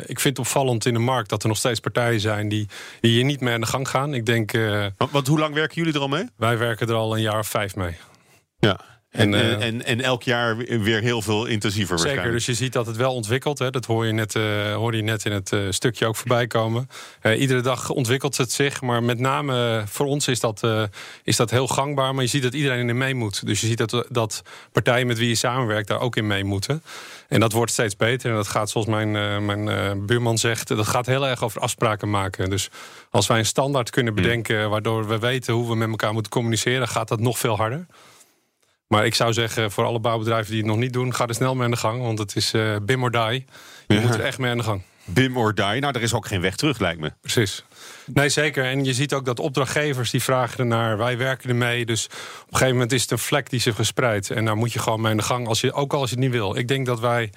ik 0.05 0.19
vind 0.19 0.37
het 0.37 0.39
opvallend 0.39 0.85
in 0.85 0.93
de 0.93 0.99
markt 0.99 1.29
dat 1.29 1.41
er 1.41 1.47
nog 1.47 1.57
steeds 1.57 1.79
partijen 1.79 2.19
zijn 2.19 2.49
die, 2.49 2.67
die 3.01 3.11
hier 3.11 3.23
niet 3.23 3.41
meer 3.51 3.59
aan 3.59 3.61
de 3.61 3.77
gang 3.77 3.89
gaan. 3.89 4.13
Ik 4.13 4.25
denk. 4.25 4.51
Want, 4.97 5.11
want 5.11 5.27
hoe 5.27 5.39
lang 5.39 5.53
werken 5.53 5.75
jullie 5.75 5.93
er 5.93 5.99
al 5.99 6.07
mee? 6.07 6.25
Wij 6.37 6.57
werken 6.57 6.71
werken 6.71 6.87
er 6.87 6.93
al 6.95 7.15
een 7.15 7.21
jaar 7.21 7.39
of 7.39 7.47
vijf 7.47 7.75
mee. 7.75 7.95
Ja, 8.59 8.79
en, 9.11 9.33
en, 9.33 9.59
uh, 9.59 9.65
en, 9.65 9.85
en, 9.85 10.01
elk 10.01 10.23
jaar 10.23 10.57
weer 10.57 11.01
heel 11.01 11.21
veel 11.21 11.45
intensiever 11.45 11.99
Zeker, 11.99 12.31
dus 12.31 12.45
je 12.45 12.53
ziet 12.53 12.73
dat 12.73 12.85
het 12.85 12.95
wel 12.95 13.13
ontwikkelt. 13.13 13.59
Hè. 13.59 13.69
Dat 13.69 13.85
hoor 13.85 14.05
je 14.05 14.11
net, 14.11 14.35
uh, 14.35 14.73
hoorde 14.73 14.97
je 14.97 15.03
net 15.03 15.25
in 15.25 15.31
het 15.31 15.51
uh, 15.51 15.59
stukje 15.69 16.05
ook 16.05 16.15
voorbij 16.15 16.47
komen. 16.47 16.89
iedere 17.37 17.61
dag 17.61 17.89
ontwikkelt 17.89 18.37
het 18.37 18.51
zich. 18.51 18.81
Maar 18.81 19.03
met 19.03 19.19
name 19.19 19.83
voor 19.87 20.05
ons 20.05 20.27
is 20.27 20.39
dat, 20.39 20.67
is 21.23 21.35
dat 21.35 21.49
heel 21.49 21.67
gangbaar. 21.67 22.13
Maar 22.13 22.23
je 22.23 22.29
ziet 22.29 22.43
dat 22.43 22.53
iedereen 22.53 22.89
in 22.89 22.97
mee 22.97 23.15
moet. 23.15 23.45
Dus 23.45 23.61
je 23.61 23.67
ziet 23.67 23.77
dat, 23.77 24.05
dat 24.09 24.41
partijen 24.71 25.07
met 25.07 25.17
wie 25.17 25.27
je 25.27 25.35
samenwerkt 25.35 25.87
daar 25.87 25.99
ook 25.99 26.15
in 26.15 26.27
mee 26.27 26.43
moeten. 26.43 26.83
En 27.27 27.39
dat 27.39 27.51
wordt 27.51 27.71
steeds 27.71 27.95
beter. 27.95 28.29
En 28.29 28.35
dat 28.35 28.47
gaat 28.47 28.69
zoals 28.69 28.87
mijn, 28.87 29.11
mijn 29.45 30.05
buurman 30.05 30.37
zegt... 30.37 30.67
dat 30.67 30.87
gaat 30.87 31.05
heel 31.05 31.27
erg 31.27 31.43
over 31.43 31.61
afspraken 31.61 32.09
maken. 32.09 32.49
Dus 32.49 32.69
als 33.09 33.27
wij 33.27 33.37
een 33.37 33.45
standaard 33.45 33.89
kunnen 33.89 34.13
hmm. 34.13 34.21
bedenken... 34.21 34.69
waardoor 34.69 35.07
we 35.07 35.19
weten 35.19 35.53
hoe 35.53 35.69
we 35.69 35.75
met 35.75 35.89
elkaar 35.89 36.13
moeten 36.13 36.31
communiceren... 36.31 36.87
gaat 36.87 37.07
dat 37.07 37.19
nog 37.19 37.39
veel 37.39 37.57
harder. 37.57 37.85
Maar 38.91 39.05
ik 39.05 39.15
zou 39.15 39.33
zeggen, 39.33 39.71
voor 39.71 39.85
alle 39.85 39.99
bouwbedrijven 39.99 40.51
die 40.51 40.61
het 40.61 40.69
nog 40.69 40.77
niet 40.77 40.93
doen, 40.93 41.13
ga 41.13 41.27
er 41.27 41.33
snel 41.33 41.55
mee 41.55 41.63
aan 41.63 41.71
de 41.71 41.77
gang. 41.77 42.01
Want 42.01 42.19
het 42.19 42.35
is 42.35 42.53
uh, 42.53 42.75
bim 42.81 43.03
or 43.03 43.11
die. 43.11 43.45
Je 43.87 43.99
moet 43.99 44.13
er 44.13 44.21
echt 44.21 44.37
mee 44.37 44.51
aan 44.51 44.57
de 44.57 44.63
gang. 44.63 44.81
Bim 45.05 45.37
or 45.37 45.55
die. 45.55 45.79
Nou, 45.79 45.93
er 45.93 46.01
is 46.01 46.13
ook 46.13 46.27
geen 46.27 46.41
weg 46.41 46.55
terug, 46.55 46.79
lijkt 46.79 46.99
me. 46.99 47.11
Precies. 47.21 47.65
Nee, 48.05 48.29
zeker. 48.29 48.65
En 48.65 48.83
je 48.85 48.93
ziet 48.93 49.13
ook 49.13 49.25
dat 49.25 49.39
opdrachtgevers 49.39 50.11
die 50.11 50.23
vragen 50.23 50.59
ernaar. 50.59 50.97
Wij 50.97 51.17
werken 51.17 51.49
ermee. 51.49 51.85
Dus 51.85 52.05
op 52.05 52.11
een 52.11 52.47
gegeven 52.51 52.73
moment 52.73 52.91
is 52.91 53.01
het 53.01 53.11
een 53.11 53.19
vlek 53.19 53.49
die 53.49 53.59
zich 53.59 53.75
verspreidt. 53.75 54.29
En 54.29 54.45
daar 54.45 54.57
moet 54.57 54.73
je 54.73 54.79
gewoon 54.79 55.01
mee 55.01 55.11
aan 55.11 55.17
de 55.17 55.23
gang. 55.23 55.47
Als 55.47 55.61
je, 55.61 55.73
ook 55.73 55.93
al 55.93 55.99
als 55.99 56.09
je 56.09 56.15
het 56.15 56.23
niet 56.23 56.33
wil. 56.33 56.57
Ik 56.57 56.67
denk 56.67 56.85
dat 56.85 56.99
wij 56.99 57.29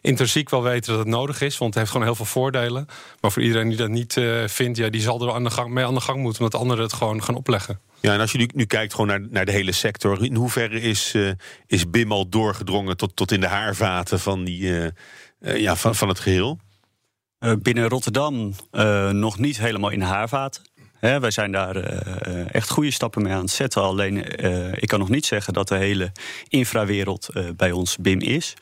intrinsiek 0.00 0.50
wel 0.50 0.62
weten 0.62 0.90
dat 0.90 0.98
het 0.98 1.14
nodig 1.14 1.40
is. 1.40 1.58
Want 1.58 1.70
het 1.70 1.78
heeft 1.78 1.90
gewoon 1.90 2.06
heel 2.06 2.16
veel 2.16 2.24
voordelen. 2.24 2.86
Maar 3.20 3.32
voor 3.32 3.42
iedereen 3.42 3.68
die 3.68 3.78
dat 3.78 3.88
niet 3.88 4.16
uh, 4.16 4.46
vindt, 4.46 4.78
ja, 4.78 4.88
die 4.88 5.00
zal 5.00 5.26
er 5.26 5.34
aan 5.34 5.44
de 5.44 5.50
gang, 5.50 5.70
mee 5.70 5.84
aan 5.84 5.94
de 5.94 6.00
gang 6.00 6.20
moeten. 6.20 6.42
Omdat 6.42 6.60
anderen 6.60 6.84
het 6.84 6.92
gewoon 6.92 7.22
gaan 7.22 7.34
opleggen. 7.34 7.80
Ja, 8.02 8.12
en 8.12 8.20
als 8.20 8.32
je 8.32 8.48
nu, 8.54 8.64
kijkt 8.64 8.92
gewoon 8.92 9.06
naar, 9.06 9.20
naar 9.30 9.44
de 9.44 9.52
hele 9.52 9.72
sector, 9.72 10.24
in 10.24 10.34
hoeverre 10.34 10.80
is, 10.80 11.14
uh, 11.14 11.30
is 11.66 11.90
BIM 11.90 12.12
al 12.12 12.28
doorgedrongen 12.28 12.96
tot, 12.96 13.16
tot 13.16 13.32
in 13.32 13.40
de 13.40 13.46
haarvaten 13.46 14.20
van, 14.20 14.44
die, 14.44 14.62
uh, 14.62 14.86
uh, 15.40 15.56
ja, 15.56 15.76
van, 15.76 15.94
van 15.94 16.08
het 16.08 16.20
geheel? 16.20 16.58
binnen 17.58 17.88
Rotterdam 17.88 18.54
nog 19.10 19.38
niet 19.38 19.58
helemaal 19.58 19.90
in 19.90 19.98
de 19.98 20.04
haarvaten. 20.04 20.62
Hè, 20.98 21.20
wij 21.20 21.30
zijn 21.30 21.52
daar 21.52 21.76
echt 22.46 22.70
goede 22.70 22.90
stappen 22.90 23.22
mee 23.22 23.32
aan 23.32 23.40
het 23.40 23.50
zetten. 23.50 23.82
Alleen 23.82 24.16
ik 24.80 24.88
kan 24.88 24.98
nog 24.98 25.08
niet 25.08 25.26
zeggen 25.26 25.52
dat 25.52 25.68
de 25.68 25.76
hele 25.76 26.12
infrawereld 26.48 27.28
bij 27.56 27.70
ons 27.70 27.96
BIM 27.96 28.20
is. 28.20 28.54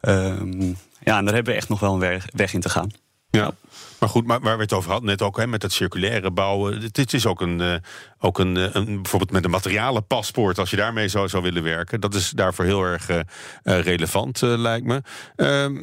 Ehm, 0.00 0.62
ja, 1.00 1.18
en 1.18 1.24
daar 1.24 1.34
hebben 1.34 1.52
we 1.52 1.58
echt 1.58 1.68
nog 1.68 1.80
wel 1.80 2.02
een 2.02 2.20
weg 2.32 2.54
in 2.54 2.60
te 2.60 2.68
gaan. 2.68 2.90
Ja. 3.30 3.54
Maar 3.98 4.08
goed, 4.08 4.26
maar 4.26 4.40
waar 4.40 4.56
we 4.56 4.62
het 4.62 4.72
over 4.72 4.90
hadden, 4.90 5.08
net 5.08 5.22
ook 5.22 5.36
hè, 5.36 5.46
met 5.46 5.62
het 5.62 5.72
circulaire 5.72 6.30
bouwen. 6.30 6.92
Dit 6.92 7.12
is 7.12 7.26
ook 7.26 7.40
een, 7.40 7.60
uh, 7.60 7.74
ook 8.18 8.38
een, 8.38 8.56
uh, 8.56 8.68
een, 8.72 8.84
bijvoorbeeld 9.02 9.30
met 9.30 9.44
een 9.44 9.50
materialenpaspoort, 9.50 10.58
als 10.58 10.70
je 10.70 10.76
daarmee 10.76 11.08
zou, 11.08 11.42
willen 11.42 11.62
werken. 11.62 12.00
Dat 12.00 12.14
is 12.14 12.30
daarvoor 12.30 12.64
heel 12.64 12.82
erg 12.82 13.10
uh, 13.10 13.20
relevant, 13.62 14.40
lijkt 14.40 14.86
me. 14.86 15.02
Ehm, 15.36 15.76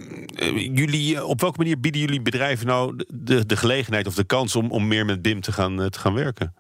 jullie, 0.76 1.26
op 1.26 1.42
welke 1.42 1.58
manier 1.58 1.80
bieden 1.80 2.02
jullie 2.02 2.22
bedrijven 2.22 2.68
nou 2.68 3.04
de, 3.08 3.46
de 3.46 3.58
gelegenheid 3.58 4.08
of 4.08 4.16
de 4.16 4.24
kans 4.24 4.56
om, 4.56 4.72
om 4.72 4.88
meer 4.88 5.06
met 5.06 5.22
BIM 5.22 5.42
te 5.42 5.52
gaan, 5.52 5.90
te 5.90 6.00
gaan 6.00 6.14
werken? 6.14 6.54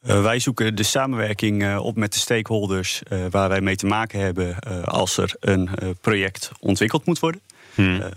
wij 0.00 0.38
zoeken 0.38 0.74
de 0.74 0.82
samenwerking 0.82 1.78
op 1.78 1.96
met 1.96 2.12
de 2.12 2.18
stakeholders 2.18 3.02
waar 3.30 3.48
wij 3.48 3.60
mee 3.60 3.76
te 3.76 3.86
maken 3.86 4.20
hebben 4.20 4.58
als 4.84 5.16
er 5.16 5.34
een 5.40 5.68
project 6.00 6.50
ontwikkeld 6.60 7.06
moet 7.06 7.18
worden. 7.18 7.40
Hmm. 7.78 8.00
Ehm, 8.00 8.10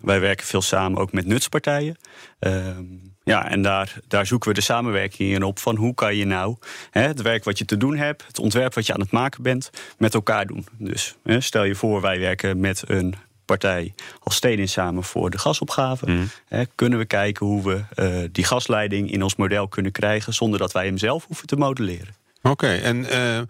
wij 0.00 0.20
werken 0.20 0.46
veel 0.46 0.62
samen 0.62 1.00
ook 1.00 1.12
met 1.12 1.26
nutspartijen. 1.26 1.96
Ehm, 2.38 2.84
ja, 3.24 3.50
en 3.50 3.62
daar, 3.62 3.98
daar 4.08 4.26
zoeken 4.26 4.48
we 4.48 4.54
de 4.54 4.60
samenwerking 4.60 5.34
in 5.34 5.42
op 5.42 5.58
van 5.58 5.76
hoe 5.76 5.94
kan 5.94 6.16
je 6.16 6.24
nou 6.24 6.56
hè, 6.90 7.02
het 7.02 7.22
werk 7.22 7.44
wat 7.44 7.58
je 7.58 7.64
te 7.64 7.76
doen 7.76 7.96
hebt, 7.96 8.26
het 8.26 8.38
ontwerp 8.38 8.74
wat 8.74 8.86
je 8.86 8.94
aan 8.94 9.00
het 9.00 9.10
maken 9.10 9.42
bent, 9.42 9.70
met 9.98 10.14
elkaar 10.14 10.46
doen. 10.46 10.66
Dus 10.78 11.16
hè, 11.22 11.40
stel 11.40 11.64
je 11.64 11.74
voor, 11.74 12.00
wij 12.00 12.18
werken 12.18 12.60
met 12.60 12.82
een 12.86 13.14
partij 13.44 13.94
als 14.18 14.34
steden 14.34 14.68
samen 14.68 15.04
voor 15.04 15.30
de 15.30 15.38
gasopgave. 15.38 16.04
Hmm. 16.04 16.28
Hè, 16.48 16.62
kunnen 16.74 16.98
we 16.98 17.04
kijken 17.04 17.46
hoe 17.46 17.62
we 17.62 17.84
uh, 17.96 18.28
die 18.32 18.44
gasleiding 18.44 19.10
in 19.10 19.22
ons 19.22 19.36
model 19.36 19.68
kunnen 19.68 19.92
krijgen 19.92 20.34
zonder 20.34 20.58
dat 20.58 20.72
wij 20.72 20.86
hem 20.86 20.98
zelf 20.98 21.26
hoeven 21.26 21.46
te 21.46 21.56
modelleren. 21.56 22.14
Oké, 22.42 22.74
en 22.74 22.96
uh, 22.96 23.40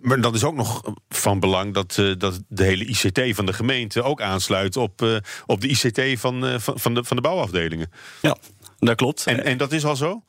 maar 0.00 0.20
dat 0.20 0.34
is 0.34 0.44
ook 0.44 0.54
nog 0.54 0.94
van 1.08 1.40
belang 1.40 1.74
dat, 1.74 1.96
uh, 1.96 2.14
dat 2.18 2.40
de 2.48 2.64
hele 2.64 2.84
ICT 2.84 3.20
van 3.34 3.46
de 3.46 3.52
gemeente 3.52 4.02
ook 4.02 4.20
aansluit 4.20 4.76
op, 4.76 5.02
uh, 5.02 5.16
op 5.46 5.60
de 5.60 5.68
ICT 5.68 6.20
van, 6.20 6.60
van, 6.60 6.78
van, 6.78 6.94
de, 6.94 7.04
van 7.04 7.16
de 7.16 7.22
bouwafdelingen. 7.22 7.90
Ja, 8.22 8.36
dat 8.78 8.96
klopt. 8.96 9.26
En, 9.26 9.44
en 9.44 9.56
dat 9.56 9.72
is 9.72 9.84
al 9.84 9.96
zo? 9.96 10.22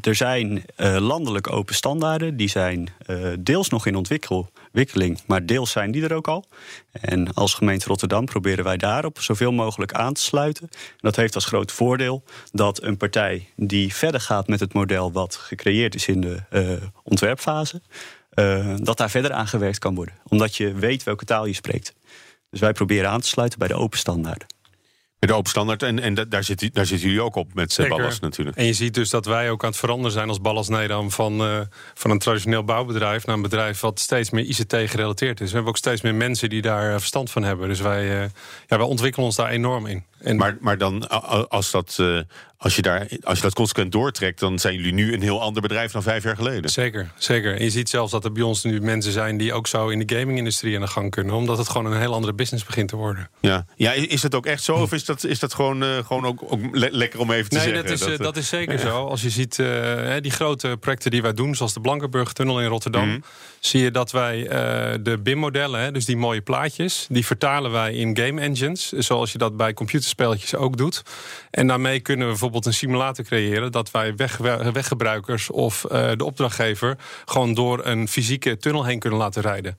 er 0.00 0.14
zijn 0.14 0.64
landelijk 0.98 1.52
open 1.52 1.74
standaarden, 1.74 2.36
die 2.36 2.48
zijn 2.48 2.88
deels 3.38 3.68
nog 3.68 3.86
in 3.86 3.96
ontwikkel, 3.96 4.50
ontwikkeling, 4.64 5.20
maar 5.26 5.46
deels 5.46 5.70
zijn 5.70 5.90
die 5.90 6.02
er 6.02 6.14
ook 6.14 6.28
al. 6.28 6.44
En 6.92 7.32
als 7.34 7.54
gemeente 7.54 7.86
Rotterdam 7.86 8.24
proberen 8.24 8.64
wij 8.64 8.76
daarop 8.76 9.20
zoveel 9.20 9.52
mogelijk 9.52 9.92
aan 9.92 10.12
te 10.12 10.20
sluiten. 10.20 10.68
dat 10.96 11.16
heeft 11.16 11.34
als 11.34 11.44
groot 11.44 11.72
voordeel 11.72 12.22
dat 12.52 12.82
een 12.82 12.96
partij 12.96 13.48
die 13.56 13.94
verder 13.94 14.20
gaat 14.20 14.48
met 14.48 14.60
het 14.60 14.72
model 14.72 15.12
wat 15.12 15.36
gecreëerd 15.36 15.94
is 15.94 16.06
in 16.06 16.20
de 16.20 16.38
uh, 16.50 16.72
ontwerpfase, 17.02 17.82
uh, 18.34 18.74
dat 18.76 18.96
daar 18.96 19.10
verder 19.10 19.32
aan 19.32 19.46
gewerkt 19.46 19.78
kan 19.78 19.94
worden. 19.94 20.14
Omdat 20.28 20.56
je 20.56 20.72
weet 20.72 21.02
welke 21.02 21.24
taal 21.24 21.46
je 21.46 21.54
spreekt. 21.54 21.94
Dus 22.50 22.60
wij 22.60 22.72
proberen 22.72 23.10
aan 23.10 23.20
te 23.20 23.28
sluiten 23.28 23.58
bij 23.58 23.68
de 23.68 23.74
open 23.74 23.98
standaarden. 23.98 24.46
De 25.26 25.34
open 25.34 25.50
standaard. 25.50 25.82
En, 25.82 25.98
en 25.98 26.14
daar, 26.14 26.44
zit, 26.44 26.74
daar 26.74 26.86
zitten 26.86 27.08
jullie 27.08 27.22
ook 27.22 27.34
op 27.34 27.54
met 27.54 27.78
uh, 27.78 27.88
Ballas 27.88 28.20
natuurlijk. 28.20 28.56
En 28.56 28.64
je 28.64 28.72
ziet 28.72 28.94
dus 28.94 29.10
dat 29.10 29.24
wij 29.26 29.50
ook 29.50 29.62
aan 29.62 29.70
het 29.70 29.78
veranderen 29.78 30.12
zijn 30.12 30.28
als 30.28 30.40
Ballas 30.40 30.68
Nederland... 30.68 31.14
Van, 31.14 31.40
uh, 31.40 31.60
van 31.94 32.10
een 32.10 32.18
traditioneel 32.18 32.64
bouwbedrijf 32.64 33.26
naar 33.26 33.36
een 33.36 33.42
bedrijf... 33.42 33.80
wat 33.80 34.00
steeds 34.00 34.30
meer 34.30 34.44
ICT 34.44 34.76
gerelateerd 34.90 35.40
is. 35.40 35.46
We 35.46 35.54
hebben 35.54 35.70
ook 35.70 35.76
steeds 35.76 36.00
meer 36.00 36.14
mensen 36.14 36.48
die 36.48 36.62
daar 36.62 36.98
verstand 36.98 37.30
van 37.30 37.42
hebben. 37.42 37.68
Dus 37.68 37.80
wij, 37.80 38.04
uh, 38.04 38.20
ja, 38.66 38.76
wij 38.76 38.86
ontwikkelen 38.86 39.26
ons 39.26 39.36
daar 39.36 39.50
enorm 39.50 39.86
in. 39.86 40.04
En 40.22 40.36
maar, 40.36 40.56
maar 40.60 40.78
dan, 40.78 41.08
als, 41.48 41.70
dat, 41.70 41.98
als, 42.56 42.76
je 42.76 42.82
daar, 42.82 43.08
als 43.22 43.36
je 43.36 43.42
dat 43.42 43.54
consequent 43.54 43.92
doortrekt... 43.92 44.40
dan 44.40 44.58
zijn 44.58 44.74
jullie 44.74 44.92
nu 44.92 45.12
een 45.12 45.22
heel 45.22 45.40
ander 45.40 45.62
bedrijf 45.62 45.92
dan 45.92 46.02
vijf 46.02 46.24
jaar 46.24 46.36
geleden. 46.36 46.70
Zeker, 46.70 47.10
zeker. 47.16 47.56
En 47.56 47.64
je 47.64 47.70
ziet 47.70 47.88
zelfs 47.88 48.12
dat 48.12 48.24
er 48.24 48.32
bij 48.32 48.42
ons 48.42 48.64
nu 48.64 48.80
mensen 48.80 49.12
zijn... 49.12 49.36
die 49.36 49.52
ook 49.52 49.66
zo 49.66 49.88
in 49.88 50.06
de 50.06 50.16
gaming-industrie 50.16 50.74
aan 50.74 50.80
de 50.80 50.86
gang 50.86 51.10
kunnen. 51.10 51.34
Omdat 51.34 51.58
het 51.58 51.68
gewoon 51.68 51.92
een 51.92 52.00
heel 52.00 52.14
andere 52.14 52.32
business 52.32 52.64
begint 52.64 52.88
te 52.88 52.96
worden. 52.96 53.28
Ja, 53.40 53.66
ja 53.76 53.92
is 53.92 54.20
dat 54.20 54.34
ook 54.34 54.46
echt 54.46 54.62
zo? 54.62 54.74
Of 54.74 54.92
is 54.92 55.04
dat, 55.04 55.24
is 55.24 55.38
dat 55.38 55.54
gewoon, 55.54 55.82
uh, 55.82 55.88
gewoon 56.04 56.26
ook, 56.26 56.42
ook 56.48 56.60
lekker 56.72 57.20
om 57.20 57.30
even 57.30 57.50
te 57.50 57.56
nee, 57.56 57.64
zeggen? 57.64 57.84
Dat 57.84 57.92
is, 57.92 58.06
dat, 58.06 58.18
dat 58.18 58.36
is 58.36 58.48
zeker 58.48 58.78
zo. 58.78 59.06
Als 59.06 59.22
je 59.22 59.30
ziet 59.30 59.58
uh, 59.58 60.14
die 60.20 60.30
grote 60.30 60.76
projecten 60.80 61.10
die 61.10 61.22
wij 61.22 61.34
doen... 61.34 61.54
zoals 61.54 61.74
de 61.74 61.80
Blankenburg-tunnel 61.80 62.60
in 62.60 62.68
Rotterdam... 62.68 63.04
Mm 63.04 63.10
-hmm. 63.10 63.24
zie 63.60 63.82
je 63.82 63.90
dat 63.90 64.10
wij 64.12 64.42
de 65.02 65.18
BIM-modellen, 65.22 65.92
dus 65.92 66.04
die 66.04 66.16
mooie 66.16 66.40
plaatjes... 66.40 67.06
die 67.08 67.26
vertalen 67.26 67.70
wij 67.70 67.94
in 67.94 68.16
game 68.16 68.40
engines. 68.40 68.88
Zoals 68.92 69.32
je 69.32 69.38
dat 69.38 69.56
bij 69.56 69.72
computerspelletjes 70.16 70.54
ook 70.54 70.76
doet. 70.76 71.02
En 71.50 71.66
daarmee 71.66 72.00
kunnen 72.00 72.24
we 72.24 72.30
bijvoorbeeld 72.32 72.66
een 72.66 72.74
simulator 72.74 73.24
creëren... 73.24 73.72
dat 73.72 73.90
wij 73.90 74.16
weg, 74.16 74.36
weggebruikers 74.72 75.50
of 75.50 75.80
de 76.16 76.24
opdrachtgever... 76.24 76.96
gewoon 77.24 77.54
door 77.54 77.86
een 77.86 78.08
fysieke 78.08 78.56
tunnel 78.56 78.84
heen 78.84 78.98
kunnen 78.98 79.18
laten 79.18 79.42
rijden. 79.42 79.78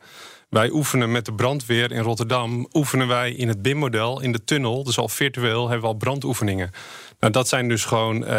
Wij 0.50 0.70
oefenen 0.70 1.12
met 1.12 1.26
de 1.26 1.34
brandweer 1.34 1.92
in 1.92 2.02
Rotterdam... 2.02 2.68
oefenen 2.74 3.08
wij 3.08 3.32
in 3.32 3.48
het 3.48 3.62
BIM-model, 3.62 4.22
in 4.22 4.32
de 4.32 4.44
tunnel... 4.44 4.84
dus 4.84 4.98
al 4.98 5.10
virtueel 5.10 5.62
hebben 5.62 5.82
we 5.82 5.94
al 5.94 6.00
brandoefeningen. 6.00 6.72
Nou, 7.22 7.34
dat 7.34 7.48
zijn 7.48 7.68
dus 7.68 7.86
gewoon 7.86 8.24
uh, 8.24 8.30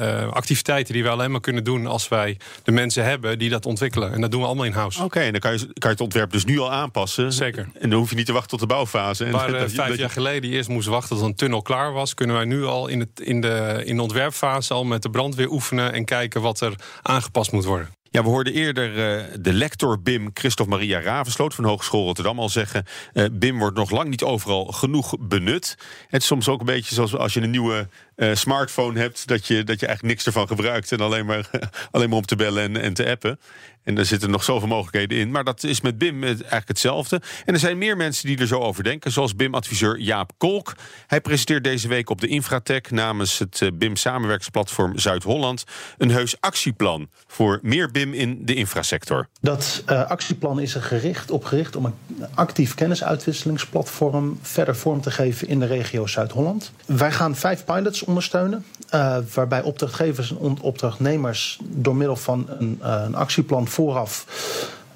uh, 0.00 0.28
activiteiten 0.32 0.94
die 0.94 1.02
we 1.02 1.08
alleen 1.08 1.30
maar 1.30 1.40
kunnen 1.40 1.64
doen... 1.64 1.86
als 1.86 2.08
wij 2.08 2.36
de 2.62 2.72
mensen 2.72 3.04
hebben 3.04 3.38
die 3.38 3.50
dat 3.50 3.66
ontwikkelen. 3.66 4.12
En 4.12 4.20
dat 4.20 4.30
doen 4.30 4.40
we 4.40 4.46
allemaal 4.46 4.64
in-house. 4.64 4.96
Oké, 4.96 5.06
okay, 5.06 5.26
en 5.26 5.32
dan 5.32 5.40
kan 5.40 5.52
je, 5.52 5.58
kan 5.58 5.72
je 5.74 5.88
het 5.88 6.00
ontwerp 6.00 6.32
dus 6.32 6.44
nu 6.44 6.58
al 6.58 6.72
aanpassen. 6.72 7.32
Zeker. 7.32 7.68
En 7.80 7.90
dan 7.90 7.98
hoef 7.98 8.10
je 8.10 8.16
niet 8.16 8.26
te 8.26 8.32
wachten 8.32 8.50
tot 8.50 8.60
de 8.60 8.66
bouwfase. 8.66 9.30
Waar 9.30 9.50
uh, 9.50 9.60
vijf 9.60 9.88
dat 9.88 9.98
jaar 9.98 10.10
geleden 10.10 10.50
eerst 10.50 10.68
moest 10.68 10.88
wachten 10.88 11.16
tot 11.16 11.26
een 11.26 11.34
tunnel 11.34 11.62
klaar 11.62 11.92
was... 11.92 12.14
kunnen 12.14 12.36
wij 12.36 12.44
nu 12.44 12.64
al 12.64 12.88
in, 12.88 13.00
het, 13.00 13.20
in, 13.20 13.40
de, 13.40 13.82
in 13.84 13.96
de 13.96 14.02
ontwerpfase 14.02 14.74
al 14.74 14.84
met 14.84 15.02
de 15.02 15.10
brandweer 15.10 15.50
oefenen... 15.50 15.92
en 15.92 16.04
kijken 16.04 16.40
wat 16.40 16.60
er 16.60 16.74
aangepast 17.02 17.52
moet 17.52 17.64
worden. 17.64 17.88
Ja, 18.12 18.22
we 18.22 18.28
hoorden 18.28 18.52
eerder 18.52 18.88
uh, 18.90 19.24
de 19.40 19.52
lector 19.52 20.02
BIM, 20.02 20.30
Christophe 20.34 20.72
Maria 20.72 21.00
Ravensloot 21.00 21.54
van 21.54 21.64
Hogeschool 21.64 22.04
Rotterdam, 22.04 22.38
al 22.38 22.48
zeggen: 22.48 22.84
uh, 23.14 23.24
BIM 23.32 23.58
wordt 23.58 23.76
nog 23.76 23.90
lang 23.90 24.08
niet 24.08 24.22
overal 24.22 24.64
genoeg 24.64 25.16
benut. 25.20 25.76
Het 26.08 26.20
is 26.20 26.26
soms 26.26 26.48
ook 26.48 26.60
een 26.60 26.66
beetje 26.66 26.94
zoals 26.94 27.16
als 27.16 27.34
je 27.34 27.40
een 27.40 27.50
nieuwe 27.50 27.88
uh, 28.22 28.34
smartphone 28.34 28.98
hebt, 28.98 29.28
dat 29.28 29.46
je, 29.46 29.64
dat 29.64 29.80
je 29.80 29.86
eigenlijk 29.86 30.14
niks 30.14 30.26
ervan 30.26 30.46
gebruikt 30.46 30.92
en 30.92 31.00
alleen 31.00 31.26
maar, 31.26 31.50
alleen 31.90 32.08
maar 32.08 32.18
om 32.18 32.26
te 32.26 32.36
bellen 32.36 32.62
en, 32.62 32.76
en 32.76 32.94
te 32.94 33.10
appen. 33.10 33.38
En 33.84 33.98
er 33.98 34.06
zitten 34.06 34.30
nog 34.30 34.44
zoveel 34.44 34.68
mogelijkheden 34.68 35.18
in. 35.18 35.30
Maar 35.30 35.44
dat 35.44 35.62
is 35.62 35.80
met 35.80 35.98
BIM 35.98 36.24
eigenlijk 36.24 36.68
hetzelfde. 36.68 37.22
En 37.44 37.54
er 37.54 37.60
zijn 37.60 37.78
meer 37.78 37.96
mensen 37.96 38.26
die 38.26 38.38
er 38.38 38.46
zo 38.46 38.60
over 38.60 38.84
denken. 38.84 39.12
Zoals 39.12 39.36
BIM-adviseur 39.36 39.98
Jaap 39.98 40.32
Kolk. 40.38 40.74
Hij 41.06 41.20
presenteert 41.20 41.64
deze 41.64 41.88
week 41.88 42.10
op 42.10 42.20
de 42.20 42.26
Infratech 42.26 42.90
namens 42.90 43.38
het 43.38 43.70
BIM-samenwerkingsplatform 43.74 44.98
Zuid-Holland. 44.98 45.64
een 45.98 46.10
heus 46.10 46.40
actieplan 46.40 47.08
voor 47.26 47.58
meer 47.62 47.90
BIM 47.90 48.14
in 48.14 48.38
de 48.44 48.54
infrasector. 48.54 49.28
Dat 49.40 49.82
actieplan 49.86 50.60
is 50.60 50.74
er 50.74 50.82
gericht 50.82 51.30
op 51.30 51.44
gericht 51.44 51.76
om 51.76 51.84
een 51.84 51.94
actief 52.34 52.74
kennisuitwisselingsplatform 52.74 54.38
verder 54.42 54.76
vorm 54.76 55.00
te 55.00 55.10
geven 55.10 55.48
in 55.48 55.60
de 55.60 55.66
regio 55.66 56.06
Zuid-Holland. 56.06 56.72
Wij 56.86 57.12
gaan 57.12 57.36
vijf 57.36 57.64
pilots 57.64 58.04
ondersteunen. 58.12 58.64
Uh, 58.94 59.16
waarbij 59.34 59.62
opdrachtgevers 59.62 60.30
en 60.30 60.60
opdrachtnemers 60.60 61.58
door 61.62 61.96
middel 61.96 62.16
van 62.16 62.46
een, 62.48 62.78
uh, 62.82 63.02
een 63.04 63.14
actieplan 63.14 63.68
vooraf 63.68 64.26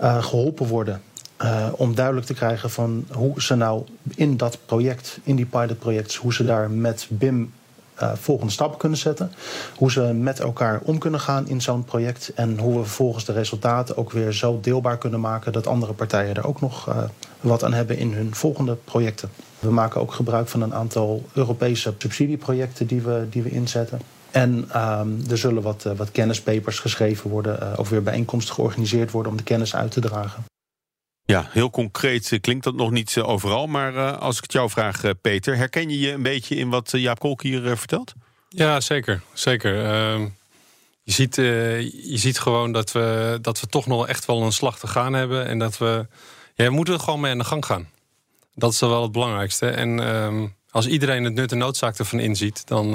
uh, 0.00 0.25
geholpen 0.25 0.66
worden. 0.66 1.02
Om 1.73 1.94
duidelijk 1.94 2.26
te 2.26 2.35
krijgen 2.35 2.70
van 2.70 3.06
hoe 3.12 3.42
ze 3.42 3.54
nou 3.54 3.85
in 4.14 4.37
dat 4.37 4.58
project, 4.66 5.18
in 5.23 5.37
die 5.37 5.46
pilotproject, 5.46 6.14
hoe 6.14 6.35
ze 6.35 6.44
daar 6.44 6.70
met 6.70 7.06
BIM 7.11 7.52
uh, 8.02 8.12
volgende 8.14 8.52
stappen 8.52 8.78
kunnen 8.78 8.98
zetten. 8.98 9.32
Hoe 9.76 9.90
ze 9.90 10.00
met 10.00 10.40
elkaar 10.40 10.80
om 10.82 10.98
kunnen 10.98 11.20
gaan 11.20 11.48
in 11.48 11.60
zo'n 11.60 11.84
project. 11.84 12.32
En 12.34 12.58
hoe 12.58 12.78
we 12.78 12.84
vervolgens 12.84 13.24
de 13.24 13.32
resultaten 13.32 13.96
ook 13.96 14.12
weer 14.12 14.32
zo 14.32 14.58
deelbaar 14.60 14.98
kunnen 14.98 15.20
maken 15.20 15.52
dat 15.52 15.66
andere 15.66 15.92
partijen 15.92 16.34
er 16.34 16.46
ook 16.46 16.60
nog 16.60 16.88
uh, 16.88 16.96
wat 17.40 17.64
aan 17.64 17.72
hebben 17.72 17.98
in 17.98 18.12
hun 18.12 18.34
volgende 18.34 18.74
projecten. 18.84 19.28
We 19.58 19.70
maken 19.70 20.00
ook 20.00 20.12
gebruik 20.12 20.48
van 20.48 20.62
een 20.62 20.74
aantal 20.74 21.24
Europese 21.32 21.94
subsidieprojecten 21.98 22.86
die 22.86 23.00
we, 23.00 23.26
die 23.30 23.42
we 23.42 23.50
inzetten. 23.50 24.00
En 24.30 24.68
um, 24.76 25.22
er 25.30 25.38
zullen 25.38 25.62
wat, 25.62 25.84
uh, 25.86 25.92
wat 25.96 26.10
kennispapers 26.10 26.78
geschreven 26.78 27.30
worden, 27.30 27.58
uh, 27.62 27.72
ook 27.76 27.86
weer 27.86 28.02
bijeenkomsten 28.02 28.54
georganiseerd 28.54 29.10
worden 29.10 29.32
om 29.32 29.38
de 29.38 29.44
kennis 29.44 29.74
uit 29.74 29.90
te 29.90 30.00
dragen. 30.00 30.44
Ja, 31.26 31.47
heel 31.50 31.71
concreet 31.71 32.38
klinkt 32.40 32.64
dat 32.64 32.75
nog 32.75 32.90
niet 32.90 33.16
uh, 33.16 33.28
overal. 33.28 33.66
Maar 33.66 33.95
uh, 33.95 34.18
als 34.18 34.37
ik 34.37 34.42
het 34.42 34.52
jou 34.52 34.71
vraag, 34.71 35.02
Peter, 35.21 35.56
herken 35.56 35.90
je 35.90 35.99
je 35.99 36.12
een 36.12 36.23
beetje 36.23 36.54
in 36.54 36.68
wat 36.68 36.90
Jaap 36.90 37.18
Kolk 37.18 37.42
hier 37.42 37.76
vertelt? 37.76 38.12
Ja, 38.49 38.80
zeker. 38.80 39.23
zeker. 39.33 39.75
Uh, 39.75 40.26
je, 41.02 41.12
ziet, 41.12 41.35
je 41.35 42.16
ziet 42.16 42.38
gewoon 42.38 42.73
dat 42.73 42.92
we, 42.92 43.38
dat 43.42 43.61
we 43.61 43.66
toch 43.66 43.87
nog 43.87 44.06
echt 44.06 44.25
wel 44.25 44.42
een 44.42 44.52
slag 44.52 44.78
te 44.78 44.87
gaan 44.87 45.12
hebben. 45.12 45.47
En 45.47 45.59
dat 45.59 45.78
we, 45.78 46.06
ja, 46.54 46.64
we 46.64 46.71
moeten 46.71 46.95
er 46.95 47.00
gewoon 47.00 47.21
mee 47.21 47.33
aan 47.33 47.38
de 47.38 47.45
gang 47.45 47.64
gaan. 47.66 47.88
Dat 48.54 48.73
is 48.73 48.80
wel 48.80 49.02
het 49.02 49.12
belangrijkste. 49.12 49.68
En 49.68 50.00
ehm, 50.00 50.47
als 50.71 50.87
iedereen 50.87 51.25
het 51.25 51.35
nut 51.35 51.52
en 51.52 51.59
noodzaak 51.59 51.99
ervan 51.99 52.18
inziet, 52.18 52.66
dan, 52.66 52.87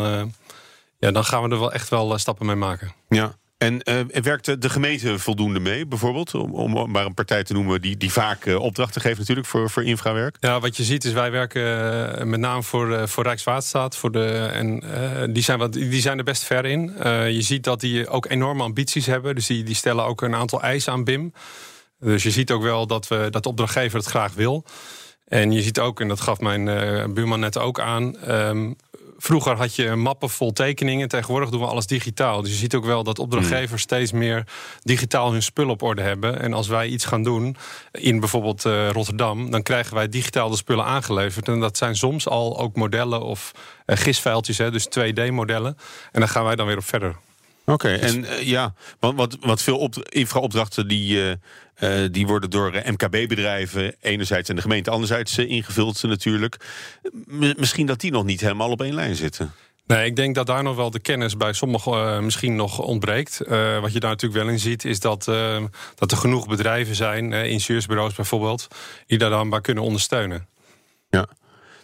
ja, 1.00 1.12
dan 1.12 1.26
gaan 1.26 1.44
we 1.44 1.50
er 1.50 1.60
wel 1.60 1.72
echt 1.72 1.90
wel 1.90 2.18
stappen 2.18 2.46
mee 2.46 2.56
maken. 2.56 2.94
Ja. 3.10 3.40
En 3.62 3.82
uh, 3.84 4.22
werkt 4.22 4.62
de 4.62 4.70
gemeente 4.70 5.20
voldoende 5.20 5.60
mee, 5.60 5.86
bijvoorbeeld? 5.86 6.34
Om, 6.34 6.54
om 6.54 6.92
maar 6.92 7.06
een 7.06 7.14
partij 7.14 7.44
te 7.44 7.54
noemen 7.54 7.82
die, 7.82 7.98
die 7.98 8.12
vaak 8.12 8.46
uh, 8.46 8.60
opdrachten 8.60 9.02
geeft 9.02 9.20
natuurlijk 9.20 9.48
voor, 9.48 9.70
voor 9.70 9.84
infrawerk. 9.84 10.38
Ja, 10.40 10.60
wat 10.60 10.78
je 10.78 10.84
ziet 10.84 11.04
is 11.04 11.12
wij 11.12 11.32
werken 11.32 11.62
uh, 11.62 12.24
met 12.24 12.40
name 12.40 12.64
voor, 12.64 13.08
voor 13.08 13.24
Rijkswaterstaat. 13.24 13.96
Voor 13.96 14.12
de, 14.12 14.50
en 14.54 14.84
die, 15.34 15.44
zijn 15.44 15.60
wat, 15.60 15.74
die 15.74 16.02
zijn 16.02 16.18
er 16.18 16.24
best 16.24 16.44
ver 16.44 16.66
in. 16.66 16.94
je 17.34 17.42
ziet 17.42 17.64
dat 17.64 17.80
die 17.80 18.08
ook 18.08 18.30
enorme 18.30 18.64
ambities 18.64 19.06
hebben. 19.06 19.36
Dus 19.36 19.48
die, 19.48 19.64
die 19.64 19.76
stellen 19.76 20.06
ook 20.06 20.22
een 20.22 20.36
aantal 20.36 20.62
eisen 20.62 20.94
aan 20.94 21.04
BIM. 21.04 21.34
Dus 22.00 22.24
je 22.24 22.32
ziet 22.32 22.52
ook 22.52 22.64
wel 22.64 22.88
dat, 22.88 23.08
we, 23.08 23.28
dat 23.30 23.44
de 23.44 23.50
opdrachtgever 23.50 23.98
het 23.98 24.08
graag 24.08 24.34
wil. 24.34 24.66
En 25.28 25.52
je 25.52 25.62
ziet 25.62 25.80
ook, 25.80 26.00
en 26.00 26.08
dat 26.08 26.22
gaf 26.22 26.40
mijn 26.40 26.66
buurman 27.14 27.40
net 27.40 27.58
ook 27.58 27.80
aan... 27.80 28.16
Um, 28.30 28.76
Vroeger 29.24 29.58
had 29.58 29.76
je 29.76 29.96
mappen 29.96 30.30
vol 30.30 30.54
tekeningen. 30.54 31.08
Tegenwoordig 31.08 31.50
doen 31.50 31.60
we 31.60 31.66
alles 31.66 31.88
digitaal. 31.88 32.42
Dus 32.42 32.52
je 32.52 32.58
ziet 32.58 32.76
ook 32.76 32.86
wel 32.86 33.04
dat 33.04 33.20
opdrachtgevers 33.20 33.70
hmm. 33.70 33.78
steeds 33.78 34.12
meer 34.12 34.44
digitaal 34.84 35.32
hun 35.32 35.44
spullen 35.44 35.72
op 35.72 35.82
orde 35.82 36.02
hebben. 36.02 36.40
En 36.40 36.54
als 36.54 36.68
wij 36.68 36.88
iets 36.88 37.06
gaan 37.06 37.24
doen 37.24 37.56
in 37.92 38.20
bijvoorbeeld 38.20 38.66
uh, 38.66 38.90
Rotterdam, 38.90 39.52
dan 39.52 39.64
krijgen 39.64 39.96
wij 39.96 40.10
digitaal 40.10 40.50
de 40.50 40.56
spullen 40.56 40.86
aangeleverd. 40.86 41.48
En 41.48 41.60
dat 41.60 41.78
zijn 41.78 41.96
soms 41.96 42.28
al 42.28 42.60
ook 42.60 42.76
modellen 42.76 43.22
of 43.22 43.52
uh, 43.86 43.98
gisvuiltjes, 43.98 44.58
hè, 44.58 44.72
dus 44.72 44.86
2D-modellen. 44.86 45.78
En 46.12 46.20
dan 46.20 46.30
gaan 46.30 46.44
wij 46.44 46.56
dan 46.56 46.68
weer 46.68 46.78
op 46.78 46.86
verder. 46.86 47.16
Oké, 47.66 47.72
okay, 47.72 48.00
dus... 48.00 48.14
en 48.14 48.24
uh, 48.24 48.42
ja, 48.42 48.74
want 49.00 49.18
wat, 49.18 49.38
wat 49.42 49.62
veel 49.62 49.78
op, 49.78 50.10
infraopdrachten 50.10 50.88
die, 50.88 51.16
uh, 51.16 51.32
uh, 51.80 52.08
die 52.12 52.28
worden 52.28 52.50
door 52.50 52.82
MKB-bedrijven 52.86 53.96
enerzijds 54.02 54.50
en 54.50 54.56
de 54.56 54.62
gemeente 54.62 54.90
anderzijds 54.90 55.38
ingevuld 55.38 56.04
natuurlijk. 56.04 56.66
M 57.26 57.54
misschien 57.58 57.86
dat 57.86 58.00
die 58.00 58.12
nog 58.12 58.24
niet 58.24 58.42
helemaal 58.42 58.72
op 58.72 58.82
één 58.82 58.94
lijn 58.94 59.16
zitten. 59.16 59.54
Nee, 59.86 60.06
ik 60.06 60.16
denk 60.16 60.36
dat 60.36 60.46
daar 60.46 60.64
nog 60.64 60.76
wel 60.76 60.92
de 60.92 61.00
kennis 61.00 61.38
bij 61.38 61.54
sommigen 61.54 61.94
uh, 61.94 62.20
misschien 62.20 62.56
nog 62.56 62.80
ontbreekt. 62.80 63.42
Uh, 63.48 63.80
wat 63.80 63.94
je 63.94 64.00
daar 64.00 64.10
natuurlijk 64.10 64.44
wel 64.44 64.52
in 64.52 64.60
ziet, 64.60 64.86
is 64.86 65.00
dat, 65.00 65.28
uh, 65.28 65.64
dat 65.96 66.12
er 66.12 66.18
genoeg 66.18 66.48
bedrijven 66.48 66.96
zijn, 66.96 67.34
ingenieursbureaus 67.34 68.14
bijvoorbeeld, 68.14 68.68
die 69.08 69.18
daar 69.18 69.30
dan 69.30 69.50
bij 69.50 69.62
kunnen 69.62 69.84
ondersteunen. 69.84 70.48
Ja. 71.10 71.28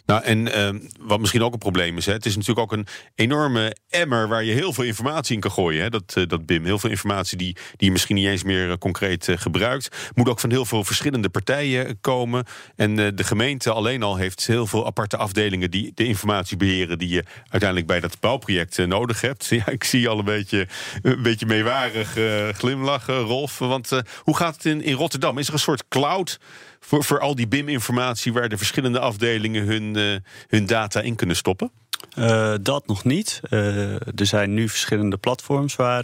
Nou, 0.08 0.22
en 0.22 0.46
uh, 0.46 0.80
wat 1.00 1.20
misschien 1.20 1.42
ook 1.42 1.52
een 1.52 1.58
probleem 1.58 1.96
is, 1.96 2.06
hè, 2.06 2.12
het 2.12 2.26
is 2.26 2.36
natuurlijk 2.36 2.72
ook 2.72 2.78
een 2.78 2.86
enorme 3.14 3.76
emmer 3.88 4.28
waar 4.28 4.44
je 4.44 4.52
heel 4.52 4.72
veel 4.72 4.84
informatie 4.84 5.34
in 5.34 5.40
kan 5.40 5.50
gooien. 5.50 5.82
Hè, 5.82 5.90
dat, 5.90 6.14
uh, 6.18 6.26
dat 6.26 6.46
BIM, 6.46 6.64
heel 6.64 6.78
veel 6.78 6.90
informatie 6.90 7.38
die, 7.38 7.54
die 7.54 7.86
je 7.86 7.90
misschien 7.90 8.14
niet 8.14 8.26
eens 8.26 8.42
meer 8.42 8.68
uh, 8.68 8.74
concreet 8.78 9.28
gebruikt. 9.30 10.10
Moet 10.14 10.28
ook 10.28 10.40
van 10.40 10.50
heel 10.50 10.64
veel 10.64 10.84
verschillende 10.84 11.28
partijen 11.28 12.00
komen. 12.00 12.44
En 12.76 12.94
de 12.94 13.24
gemeente 13.24 13.72
alleen 13.72 14.02
al 14.02 14.16
heeft 14.16 14.46
heel 14.46 14.66
veel 14.66 14.86
aparte 14.86 15.16
afdelingen 15.16 15.70
die 15.70 15.92
de 15.94 16.04
informatie 16.04 16.56
beheren 16.56 16.98
die 16.98 17.08
je 17.08 17.24
uiteindelijk 17.48 17.86
bij 17.86 18.00
dat 18.00 18.20
bouwproject 18.20 18.86
nodig 18.86 19.20
hebt. 19.20 19.46
Ja, 19.58 19.68
ik 19.68 19.84
zie 19.84 20.08
al 20.08 20.18
een 20.18 20.24
beetje, 20.24 20.68
een 21.02 21.22
beetje 21.22 21.46
meewarig 21.46 22.16
glimlachen, 22.56 23.20
Rolf. 23.20 23.58
Want 23.58 23.90
hoe 24.22 24.36
gaat 24.36 24.54
het 24.54 24.64
in, 24.64 24.82
in 24.82 24.94
Rotterdam? 24.94 25.38
Is 25.38 25.46
er 25.46 25.52
een 25.52 25.58
soort 25.58 25.88
cloud? 25.88 26.38
Voor, 26.80 27.04
voor 27.04 27.20
al 27.20 27.34
die 27.34 27.48
BIM-informatie 27.48 28.32
waar 28.32 28.48
de 28.48 28.56
verschillende 28.56 28.98
afdelingen 28.98 29.66
hun, 29.66 29.96
uh, 29.96 30.16
hun 30.48 30.66
data 30.66 31.00
in 31.00 31.14
kunnen 31.14 31.36
stoppen? 31.36 31.70
Uh, 32.18 32.54
dat 32.62 32.86
nog 32.86 33.04
niet. 33.04 33.40
Uh, 33.50 33.92
er 33.94 34.26
zijn 34.26 34.54
nu 34.54 34.68
verschillende 34.68 35.16
platforms 35.16 35.76
waar, 35.76 36.02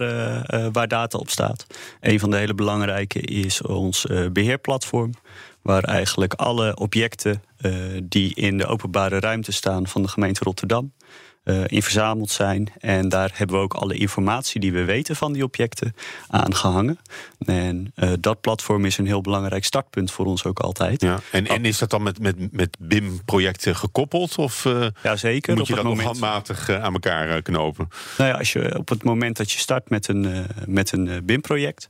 waar 0.72 0.88
data 0.88 1.18
op 1.18 1.30
staat. 1.30 1.66
Een 2.00 2.20
van 2.20 2.30
de 2.30 2.36
hele 2.36 2.54
belangrijke 2.54 3.20
is 3.20 3.62
ons 3.62 4.06
beheerplatform 4.32 5.12
waar 5.62 5.84
eigenlijk 5.84 6.34
alle 6.34 6.76
objecten 6.76 7.42
die 8.02 8.34
in 8.34 8.58
de 8.58 8.66
openbare 8.66 9.20
ruimte 9.20 9.52
staan 9.52 9.86
van 9.86 10.02
de 10.02 10.08
gemeente 10.08 10.44
Rotterdam 10.44 10.92
in 11.66 11.82
verzameld 11.82 12.30
zijn. 12.30 12.72
En 12.78 13.08
daar 13.08 13.30
hebben 13.34 13.56
we 13.56 13.62
ook 13.62 13.74
alle 13.74 13.94
informatie 13.94 14.60
die 14.60 14.72
we 14.72 14.84
weten 14.84 15.16
van 15.16 15.32
die 15.32 15.44
objecten 15.44 15.94
aan 16.28 16.54
gehangen. 16.54 16.98
En 17.38 17.92
uh, 17.96 18.12
dat 18.20 18.40
platform 18.40 18.84
is 18.84 18.98
een 18.98 19.06
heel 19.06 19.20
belangrijk 19.20 19.64
startpunt 19.64 20.10
voor 20.10 20.26
ons 20.26 20.44
ook 20.44 20.58
altijd. 20.58 21.00
Ja, 21.02 21.20
en, 21.30 21.46
en 21.46 21.64
is 21.64 21.78
dat 21.78 21.90
dan 21.90 22.02
met, 22.02 22.18
met, 22.18 22.52
met 22.52 22.76
BIM-projecten 22.78 23.76
gekoppeld? 23.76 24.38
Of 24.38 24.64
uh, 24.64 24.86
ja, 25.02 25.16
zeker. 25.16 25.56
moet 25.56 25.66
je 25.66 25.74
dat 25.74 25.84
moment... 25.84 26.02
nog 26.02 26.10
handmatig 26.10 26.70
aan 26.70 26.92
elkaar 26.92 27.42
knopen? 27.42 27.88
Nou 28.18 28.30
ja, 28.30 28.38
als 28.38 28.52
je 28.52 28.78
op 28.78 28.88
het 28.88 29.04
moment 29.04 29.36
dat 29.36 29.50
je 29.50 29.58
start 29.58 29.90
met 29.90 30.08
een, 30.08 30.46
met 30.66 30.92
een 30.92 31.22
BIM-project... 31.24 31.88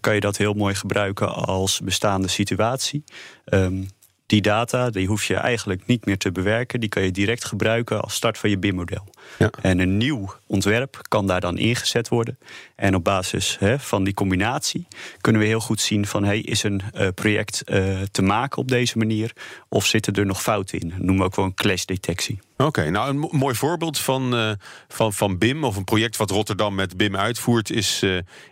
kan 0.00 0.14
je 0.14 0.20
dat 0.20 0.36
heel 0.36 0.54
mooi 0.54 0.74
gebruiken 0.74 1.34
als 1.34 1.80
bestaande 1.80 2.28
situatie. 2.28 3.04
Um, 3.44 3.88
die 4.32 4.40
data 4.40 4.90
die 4.90 5.06
hoef 5.06 5.24
je 5.24 5.34
eigenlijk 5.34 5.86
niet 5.86 6.06
meer 6.06 6.18
te 6.18 6.32
bewerken. 6.32 6.80
Die 6.80 6.88
kan 6.88 7.02
je 7.02 7.10
direct 7.10 7.44
gebruiken 7.44 8.02
als 8.02 8.14
start 8.14 8.38
van 8.38 8.50
je 8.50 8.58
BIM-model. 8.58 9.08
Ja. 9.38 9.50
En 9.62 9.78
een 9.78 9.96
nieuw 9.96 10.34
ontwerp 10.46 10.98
kan 11.08 11.26
daar 11.26 11.40
dan 11.40 11.58
ingezet 11.58 12.08
worden. 12.08 12.38
En 12.76 12.94
op 12.94 13.04
basis 13.04 13.58
van 13.78 14.04
die 14.04 14.14
combinatie 14.14 14.86
kunnen 15.20 15.40
we 15.40 15.46
heel 15.46 15.60
goed 15.60 15.80
zien 15.80 16.06
van 16.06 16.24
hey, 16.24 16.38
is 16.38 16.62
een 16.62 16.82
uh, 16.94 17.08
project 17.14 17.62
uh, 17.66 18.00
te 18.10 18.22
maken 18.22 18.58
op 18.58 18.68
deze 18.68 18.98
manier 18.98 19.32
of 19.68 19.86
zitten 19.86 20.14
er 20.14 20.26
nog 20.26 20.42
fouten 20.42 20.80
in? 20.80 20.88
noemen 20.96 21.16
we 21.16 21.24
ook 21.24 21.36
wel 21.36 21.44
een 21.44 21.54
clash-detectie. 21.54 22.38
Oké, 22.56 22.90
nou 22.90 23.08
een 23.08 23.28
mooi 23.38 23.54
voorbeeld 23.54 23.98
van, 23.98 24.34
uh, 24.34 24.50
van, 24.88 25.12
van 25.12 25.38
BIM 25.38 25.64
of 25.64 25.76
een 25.76 25.84
project 25.84 26.16
wat 26.16 26.30
Rotterdam 26.30 26.74
met 26.74 26.96
BIM 26.96 27.16
uitvoert 27.16 27.70
is 27.70 28.04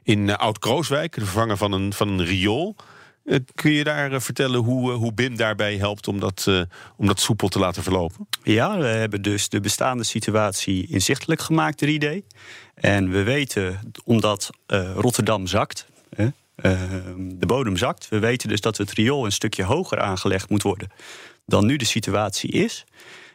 in 0.03 0.37
Oud-Krooswijk, 0.37 1.15
de 1.15 1.21
vervanger 1.21 1.57
van 1.57 1.73
een, 1.73 1.93
van 1.93 2.09
een 2.09 2.25
riool. 2.25 2.77
Eh, 3.25 3.39
kun 3.55 3.73
je 3.73 3.85
daar 3.85 4.13
eh, 4.13 4.21
vertellen 4.21 4.61
hoe, 4.61 4.93
eh, 4.93 4.97
hoe 4.97 5.13
BIM 5.13 5.37
daarbij 5.37 5.77
helpt 5.77 6.09
om 6.09 6.21
dat, 6.21 6.47
om 6.97 7.07
dat 7.07 7.21
soepel 7.21 7.49
te 7.49 7.59
laten 7.59 7.83
verlopen? 7.83 8.29
Ja, 8.43 8.79
we 8.79 8.87
hebben 8.87 9.23
dus 9.23 9.49
de 9.49 9.61
bestaande 9.61 10.05
situatie 10.05 10.87
inzichtelijk 10.87 11.41
gemaakt, 11.41 11.79
3D. 11.85 12.07
En 12.75 13.11
we 13.11 13.23
weten, 13.23 13.93
omdat 14.05 14.51
Rotterdam 14.95 15.47
zakt, 15.47 15.87
de 17.15 17.47
bodem 17.47 17.77
zakt, 17.77 18.09
we 18.09 18.19
weten 18.19 18.49
dus 18.49 18.61
dat 18.61 18.77
het 18.77 18.93
riool 18.93 19.25
een 19.25 19.33
stukje 19.33 19.65
hoger 19.65 20.01
aangelegd 20.01 20.51
moet 20.51 20.63
worden 20.63 20.89
dan 21.51 21.67
nu 21.67 21.77
de 21.77 21.85
situatie 21.85 22.51
is. 22.51 22.85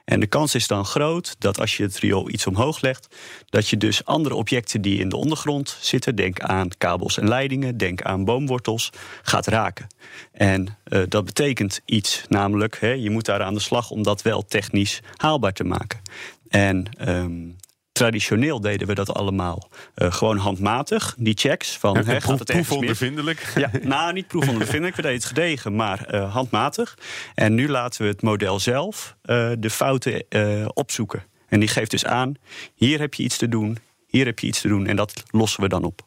En 0.06 0.20
de 0.20 0.28
kans 0.28 0.56
is 0.56 0.68
dan 0.68 0.86
groot 0.86 1.36
dat 1.40 1.60
als 1.60 1.78
je 1.78 1.84
het 1.84 1.98
riool 1.98 2.30
iets 2.30 2.48
omhoog 2.48 2.82
legt, 2.82 3.16
dat 3.50 3.68
je 3.70 3.78
dus 3.78 4.06
andere 4.06 4.36
objecten 4.36 4.82
die 4.82 5.00
in 5.00 5.10
de 5.10 5.16
ondergrond 5.16 5.78
zitten, 5.80 6.16
denk 6.16 6.40
aan 6.40 6.70
kabels 6.78 7.18
en 7.18 7.28
leidingen, 7.28 7.78
denk 7.78 8.02
aan 8.02 8.26
boomwortels, 8.26 8.90
gaat 9.22 9.48
raken. 9.48 9.88
En 10.32 10.78
uh, 10.88 11.04
dat 11.08 11.26
betekent 11.26 11.82
iets, 11.86 12.24
namelijk 12.28 12.80
hè, 12.80 12.92
je 12.92 13.10
moet 13.10 13.26
daar 13.26 13.42
aan 13.42 13.54
de 13.54 13.60
slag 13.60 13.90
om 13.90 14.04
dat 14.04 14.22
wel 14.22 14.46
technisch 14.46 15.02
haalbaar 15.16 15.54
te 15.54 15.64
maken. 15.64 16.02
En 16.50 16.86
um, 17.10 17.56
Traditioneel 17.96 18.62
deden 18.62 18.88
we 18.88 18.94
dat 18.94 19.14
allemaal 19.14 19.70
uh, 19.96 20.14
gewoon 20.14 20.38
handmatig. 20.38 21.16
Die 21.18 21.34
checks 21.38 21.78
van 21.78 21.94
ja, 21.94 22.20
gaat 22.20 22.40
het 22.40 22.52
proefondervindelijk. 22.52 23.54
Ja, 23.56 23.72
nou, 23.82 24.14
niet 24.14 24.28
proefondervindelijk. 24.28 24.96
We 24.96 25.02
deden 25.02 25.18
het 25.18 25.28
gedegen, 25.28 25.76
maar 25.76 26.14
uh, 26.14 26.34
handmatig. 26.34 26.98
En 27.34 27.56
nu 27.56 27.70
laten 27.70 28.02
we 28.02 28.08
het 28.08 28.22
model 28.22 28.60
zelf 28.60 29.16
uh, 29.26 29.52
de 29.60 29.70
fouten 29.70 30.26
opzoeken. 30.74 31.24
En 31.48 31.60
die 31.60 31.70
geeft 31.70 31.92
dus 31.92 32.06
aan: 32.06 32.36
hier 32.74 33.00
heb 33.00 33.14
je 33.14 33.24
iets 33.24 33.38
te 33.38 33.50
doen, 33.50 33.78
hier 34.08 34.26
heb 34.26 34.40
je 34.40 34.48
iets 34.48 34.62
te 34.62 34.68
doen. 34.68 34.88
En 34.88 34.96
dat 34.96 35.24
lossen 35.32 35.62
we 35.62 35.70
dan 35.70 35.84
op. 35.84 36.02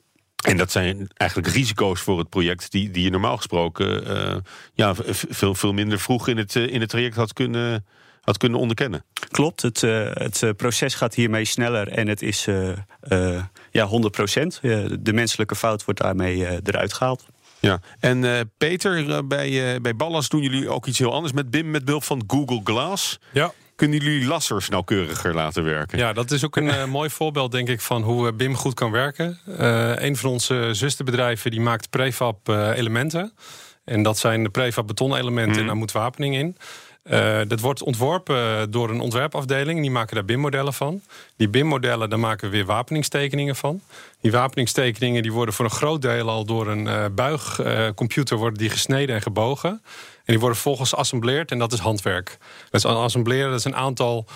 En 0.45 0.57
dat 0.57 0.71
zijn 0.71 1.09
eigenlijk 1.15 1.53
risico's 1.53 2.01
voor 2.01 2.19
het 2.19 2.29
project 2.29 2.71
die, 2.71 2.91
die 2.91 3.05
je 3.05 3.11
normaal 3.11 3.37
gesproken 3.37 4.05
ja, 4.75 4.95
veel, 5.13 5.55
veel 5.55 5.73
minder 5.73 6.01
vroeg 6.01 6.29
in 6.29 6.37
het, 6.37 6.55
in 6.55 6.81
het 6.81 6.91
traject 6.91 7.17
had 7.17 7.33
kunnen 7.33 7.85
had 8.29 8.37
kunnen 8.37 8.59
onderkennen. 8.59 9.05
Klopt, 9.31 9.63
het, 9.63 9.83
uh, 9.83 10.09
het 10.13 10.43
eh, 10.43 10.51
proces 10.57 10.95
gaat 10.95 11.15
hiermee 11.15 11.45
sneller 11.45 11.89
en 11.89 12.09
het 12.09 12.23
is 12.23 12.47
uh, 12.47 12.69
uh, 13.09 13.43
ja, 13.71 13.85
100 13.85 14.15
procent. 14.15 14.59
de 15.01 15.13
menselijke 15.13 15.55
fout 15.55 15.85
wordt 15.85 16.01
daarmee 16.01 16.47
eruit 16.63 16.93
gehaald. 16.93 17.27
Ja, 17.61 17.81
en 18.01 18.51
Peter, 18.59 19.27
bij, 19.27 19.81
bij 19.81 19.97
Ballas 19.97 20.29
doen 20.29 20.43
jullie 20.43 20.69
ook 20.69 20.87
iets 20.87 20.99
heel 20.99 21.13
anders 21.13 21.33
met 21.33 21.51
BIM 21.51 21.71
met 21.71 21.85
behulp 21.85 22.05
van 22.05 22.25
Google 22.27 22.61
Glass. 22.65 23.19
Ja. 23.33 23.53
Kunnen 23.77 23.99
jullie 23.99 24.27
lassers 24.27 24.69
nauwkeuriger 24.69 25.35
laten 25.35 25.65
werken? 25.65 25.99
Ja, 25.99 26.13
dat 26.13 26.31
is 26.31 26.45
ook 26.45 26.57
een 26.57 26.91
mooi 26.91 27.11
voorbeeld, 27.11 27.53
denk 27.53 27.69
ik, 27.69 27.81
van 27.81 28.03
hoe 28.03 28.33
BIM 28.33 28.55
goed 28.55 28.75
kan 28.75 28.91
werken. 28.91 29.39
een 30.05 30.17
van 30.17 30.31
onze 30.31 30.69
zusterbedrijven 30.73 31.51
die 31.51 31.61
maakt 31.61 31.91
prefab 31.91 32.49
elementen. 32.49 33.33
En 33.85 34.03
dat 34.03 34.19
zijn 34.19 34.43
de 34.43 34.51
prefab 34.51 34.87
betonelementen 34.87 35.53
mm. 35.53 35.61
en 35.61 35.67
daar 35.67 35.77
moet 35.77 35.93
wapening 35.93 36.35
in. 36.35 36.57
Uh, 37.11 37.41
dat 37.47 37.61
wordt 37.61 37.83
ontworpen 37.83 38.71
door 38.71 38.91
een 38.91 39.01
ontwerpafdeling. 39.01 39.81
Die 39.81 39.91
maken 39.91 40.15
daar 40.15 40.25
BIM-modellen 40.25 40.73
van. 40.73 41.03
Die 41.37 41.49
BIM-modellen, 41.49 42.11
daar 42.11 42.19
maken 42.19 42.51
we 42.51 42.57
weer 42.57 42.65
wapeningstekeningen 42.65 43.57
van. 43.57 43.81
Die 44.21 44.31
wapeningstekeningen 44.31 45.23
die 45.23 45.33
worden 45.33 45.55
voor 45.55 45.65
een 45.65 45.71
groot 45.71 46.03
deel 46.03 46.29
al 46.29 46.45
door 46.45 46.69
een 46.69 46.87
uh, 46.87 47.05
buigcomputer 47.15 48.37
worden 48.37 48.59
die 48.59 48.71
gesneden 48.71 49.15
en 49.15 49.23
gebogen. 49.23 49.71
En 49.71 50.35
die 50.35 50.39
worden 50.39 50.59
vervolgens 50.59 50.91
geassembleerd 50.91 51.51
en 51.51 51.59
dat 51.59 51.73
is 51.73 51.79
handwerk. 51.79 52.39
Dus 52.71 52.85
assembleren, 52.85 53.51
dat 53.51 53.59
is 53.59 53.65
een 53.65 53.77
aantal 53.77 54.27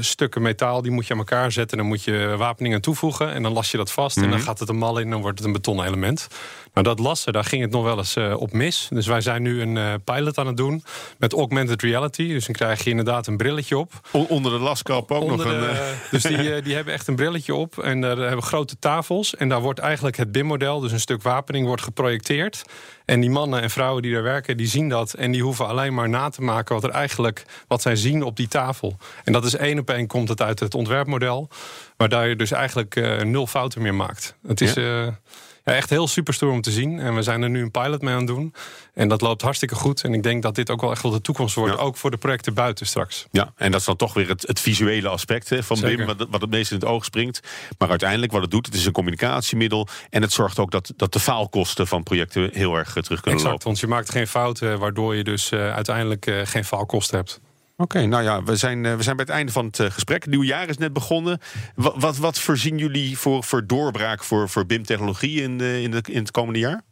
stukken 0.00 0.42
metaal, 0.42 0.82
die 0.82 0.90
moet 0.90 1.06
je 1.06 1.12
aan 1.12 1.18
elkaar 1.18 1.52
zetten. 1.52 1.78
Dan 1.78 1.86
moet 1.86 2.04
je 2.04 2.34
wapeningen 2.36 2.80
toevoegen 2.80 3.32
en 3.32 3.42
dan 3.42 3.52
las 3.52 3.70
je 3.70 3.76
dat 3.76 3.92
vast. 3.92 4.16
En 4.16 4.22
dan 4.22 4.32
mhm. 4.32 4.42
gaat 4.42 4.58
het 4.58 4.68
een 4.68 4.76
mal 4.76 4.98
in 4.98 5.04
en 5.04 5.10
dan 5.10 5.20
wordt 5.20 5.38
het 5.38 5.46
een 5.46 5.52
betonelement. 5.52 6.28
Maar 6.72 6.82
dat 6.82 6.98
lassen, 6.98 7.32
daar 7.32 7.44
ging 7.44 7.62
het 7.62 7.70
nog 7.70 7.82
wel 7.82 7.98
eens 7.98 8.16
uh, 8.16 8.40
op 8.40 8.52
mis. 8.52 8.88
Dus 8.90 9.06
wij 9.06 9.20
zijn 9.20 9.42
nu 9.42 9.62
een 9.62 9.76
uh, 9.76 9.94
pilot 10.04 10.38
aan 10.38 10.46
het 10.46 10.56
doen 10.56 10.84
met 11.18 11.32
augmented 11.32 11.82
reality. 11.82 12.28
Dus 12.28 12.44
dan 12.44 12.54
krijg 12.54 12.84
je 12.84 12.90
inderdaad 12.90 13.26
een 13.26 13.36
brilletje 13.36 13.78
op. 13.78 13.92
onder 14.12 14.52
de 14.52 14.58
laskap 14.58 15.10
ook 15.10 15.28
nog 15.28 15.44
een... 15.44 15.64
dus 16.10 16.22
die, 16.22 16.62
die 16.62 16.74
hebben 16.74 16.94
echt 16.94 17.08
een 17.08 17.16
brilletje 17.16 17.54
op 17.54 17.78
en 17.78 18.00
daar 18.00 18.16
hebben 18.16 18.42
grote 18.42 18.78
tafels. 18.78 19.36
En 19.36 19.48
daar 19.48 19.60
wordt 19.60 19.78
eigenlijk 19.78 20.16
het 20.16 20.32
BIM-model, 20.32 20.80
dus 20.80 20.92
een 20.92 21.00
stuk 21.00 21.22
wapening, 21.22 21.66
wordt 21.66 21.82
geprojecteerd. 21.82 22.62
En 23.04 23.20
die 23.20 23.30
mannen 23.30 23.62
en 23.62 23.70
vrouwen 23.70 24.02
die 24.02 24.12
daar 24.12 24.22
werken, 24.22 24.56
die 24.56 24.66
zien 24.66 24.88
dat. 24.88 25.14
En 25.14 25.32
die 25.32 25.42
hoeven 25.42 25.66
alleen 25.66 25.94
maar 25.94 26.08
na 26.08 26.28
te 26.28 26.42
maken 26.42 26.74
wat 26.74 26.84
er 26.84 26.90
eigenlijk 26.90 27.44
wat 27.68 27.82
zij 27.82 27.96
zien 27.96 28.22
op 28.22 28.36
die 28.36 28.48
tafel. 28.48 28.96
En 29.24 29.32
dat 29.32 29.44
is 29.44 29.56
één 29.56 29.78
op 29.78 29.90
één 29.90 30.06
komt 30.06 30.28
het 30.28 30.42
uit 30.42 30.60
het 30.60 30.74
ontwerpmodel. 30.74 31.48
Waar 31.96 32.28
je 32.28 32.36
dus 32.36 32.50
eigenlijk 32.50 32.94
nul 33.24 33.46
fouten 33.46 33.82
meer 33.82 33.94
maakt. 33.94 34.34
Het 34.46 34.60
is. 34.60 34.72
Ja. 34.74 35.18
Ja, 35.64 35.72
echt 35.72 35.90
heel 35.90 36.08
super 36.08 36.34
stoer 36.34 36.52
om 36.52 36.60
te 36.60 36.70
zien. 36.70 36.98
En 36.98 37.14
we 37.14 37.22
zijn 37.22 37.42
er 37.42 37.50
nu 37.50 37.62
een 37.62 37.70
pilot 37.70 38.02
mee 38.02 38.12
aan 38.12 38.18
het 38.18 38.26
doen. 38.26 38.54
En 38.94 39.08
dat 39.08 39.20
loopt 39.20 39.42
hartstikke 39.42 39.74
goed. 39.74 40.04
En 40.04 40.14
ik 40.14 40.22
denk 40.22 40.42
dat 40.42 40.54
dit 40.54 40.70
ook 40.70 40.80
wel 40.80 40.90
echt 40.90 41.02
wel 41.02 41.12
de 41.12 41.20
toekomst 41.20 41.54
wordt. 41.54 41.78
Ook 41.78 41.96
voor 41.96 42.10
de 42.10 42.16
projecten 42.16 42.54
buiten 42.54 42.86
straks. 42.86 43.26
Ja, 43.30 43.52
en 43.56 43.70
dat 43.70 43.80
is 43.80 43.86
dan 43.86 43.96
toch 43.96 44.14
weer 44.14 44.28
het, 44.28 44.46
het 44.46 44.60
visuele 44.60 45.08
aspect 45.08 45.48
hè, 45.48 45.62
van 45.62 45.80
BIM. 45.80 46.06
Wat, 46.06 46.26
wat 46.30 46.40
het 46.40 46.50
meest 46.50 46.70
in 46.70 46.76
het 46.76 46.86
oog 46.86 47.04
springt. 47.04 47.40
Maar 47.78 47.90
uiteindelijk 47.90 48.32
wat 48.32 48.42
het 48.42 48.50
doet, 48.50 48.66
het 48.66 48.74
is 48.74 48.86
een 48.86 48.92
communicatiemiddel. 48.92 49.88
En 50.10 50.22
het 50.22 50.32
zorgt 50.32 50.58
ook 50.58 50.70
dat, 50.70 50.92
dat 50.96 51.12
de 51.12 51.20
faalkosten 51.20 51.86
van 51.86 52.02
projecten 52.02 52.50
heel 52.52 52.76
erg 52.76 52.92
terug 52.92 53.20
kunnen 53.20 53.40
exact, 53.40 53.44
lopen. 53.44 53.66
want 53.66 53.80
je 53.80 53.86
maakt 53.86 54.10
geen 54.10 54.26
fouten. 54.26 54.78
Waardoor 54.78 55.14
je 55.14 55.24
dus 55.24 55.50
uh, 55.50 55.74
uiteindelijk 55.74 56.26
uh, 56.26 56.40
geen 56.44 56.64
faalkosten 56.64 57.16
hebt. 57.16 57.40
Oké, 57.82 58.06
nou 58.06 58.22
ja, 58.22 58.42
we 58.42 58.56
zijn, 58.56 58.84
uh, 58.84 58.96
we 58.96 59.02
zijn 59.02 59.16
bij 59.16 59.24
het 59.24 59.34
einde 59.34 59.52
van 59.52 59.66
het 59.66 59.78
uh, 59.78 59.90
gesprek. 59.90 60.24
Het 60.24 60.46
jaar 60.46 60.68
is 60.68 60.78
net 60.78 60.92
begonnen. 60.92 61.40
Wat, 61.74 61.94
wat, 61.96 62.16
wat 62.16 62.38
voorzien 62.38 62.78
jullie 62.78 63.18
voor, 63.18 63.44
voor 63.44 63.66
doorbraak 63.66 64.24
voor, 64.24 64.48
voor 64.48 64.66
BIM-technologie 64.66 65.42
in, 65.42 65.58
uh, 65.60 65.82
in, 65.82 65.92
in 66.02 66.18
het 66.18 66.30
komende 66.30 66.58
jaar? 66.58 66.82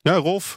Ja, 0.00 0.14
Rolf? 0.14 0.54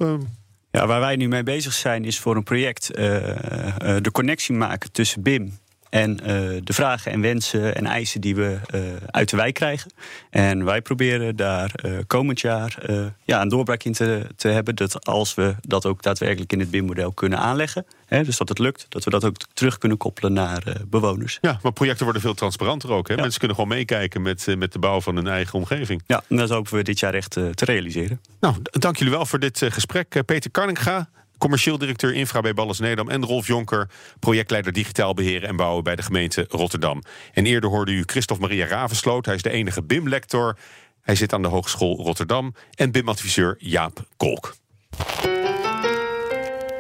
Ja, 0.72 0.88
waar 0.88 1.00
wij 1.00 1.16
nu 1.16 1.28
mee 1.28 1.44
bezig 1.44 1.74
zijn 1.74 2.06
is 2.06 2.20
voor 2.20 2.36
een 2.36 2.44
project 2.44 2.88
de 2.88 4.10
connectie 4.12 4.56
maken 4.56 4.92
tussen 4.92 5.22
BIM 5.22 5.58
en 5.94 6.20
uh, 6.22 6.28
de 6.64 6.74
vragen 6.74 7.12
en 7.12 7.22
wensen 7.22 7.76
en 7.76 7.86
eisen 7.86 8.22
die 8.22 8.36
we 8.36 8.60
uh, 8.76 8.82
uit 9.06 9.30
de 9.30 9.36
wijk 9.36 9.54
krijgen. 9.54 9.92
En 10.30 10.66
wij 10.66 10.82
proberen 10.82 11.36
daar 11.36 11.72
uh, 11.86 11.98
komend 12.08 12.42
jaar 12.42 12.76
ja, 13.24 13.42
een 13.42 13.48
doorbraak 13.48 13.84
in 13.84 13.94
te, 13.94 14.28
te 14.36 14.48
hebben. 14.48 14.76
Dat 14.76 15.06
als 15.06 15.34
we 15.34 15.56
dat 15.62 15.86
ook 15.86 16.02
daadwerkelijk 16.02 16.52
in 16.52 16.60
het 16.60 16.72
BIM-model 16.72 17.12
kunnen 17.12 17.40
aanleggen. 17.40 17.86
Hè, 18.06 18.24
dus 18.24 18.38
dat 18.38 18.50
het 18.50 18.60
lukt, 18.60 18.86
dat 18.90 19.04
we 19.04 19.10
dat 19.10 19.26
ook 19.26 19.36
terug 19.54 19.78
kunnen 19.78 19.98
koppelen 19.98 20.34
naar 20.34 20.64
bewoners. 20.88 21.38
Ja, 21.42 21.60
maar 21.62 21.72
projecten 21.72 22.04
worden 22.04 22.22
veel 22.22 22.34
transparanter 22.34 22.92
ook. 22.92 23.08
Hè? 23.08 23.16
Mensen 23.16 23.40
kunnen 23.40 23.58
gewoon 23.58 23.72
meekijken 23.72 24.22
met, 24.22 24.56
met 24.58 24.72
de 24.72 24.80
bouw 24.80 25.02
van 25.02 25.16
hun 25.16 25.28
eigen 25.28 25.54
omgeving. 25.54 26.04
Ja, 26.08 26.24
en 26.30 26.36
dat 26.38 26.50
hopen 26.50 26.76
we 26.76 26.84
dit 26.84 27.00
jaar 27.00 27.14
echt 27.14 27.32
te 27.32 27.66
realiseren. 27.66 28.22
Nou, 28.40 28.56
dank 28.64 28.98
jullie 28.98 29.14
wel 29.14 29.26
voor 29.26 29.40
dit 29.40 29.62
gesprek. 29.70 30.26
Peter 30.26 30.52
Karninga, 30.52 31.10
commercieel 31.44 31.78
directeur 31.78 32.14
infra 32.14 32.42
bij 32.42 32.54
Ballas 32.54 32.80
Nederland... 32.80 33.10
en 33.10 33.26
Rolf 33.26 33.48
Jonker, 33.48 33.90
projectleider 34.20 34.74
digitaal 34.74 35.14
beheren 35.14 35.50
en 35.50 35.56
bouwen... 35.56 35.84
bij 35.84 35.96
de 35.96 36.02
gemeente 36.02 36.46
Rotterdam. 36.50 37.04
En 37.34 37.46
eerder 37.46 37.70
hoorde 37.70 37.92
u 37.92 38.04
Christophe 38.06 38.42
Maria 38.42 38.68
Ravensloot. 38.68 39.26
Hij 39.26 39.36
is 39.36 39.42
de 39.42 39.50
enige 39.50 39.84
BIM-lector. 39.84 40.58
Hij 41.02 41.16
zit 41.16 41.34
aan 41.34 41.42
de 41.42 41.48
Hogeschool 41.48 41.96
Rotterdam. 41.96 42.56
En 42.76 42.92
BIM-adviseur 42.92 43.56
Jaap 43.60 44.04
Kolk. 44.18 44.56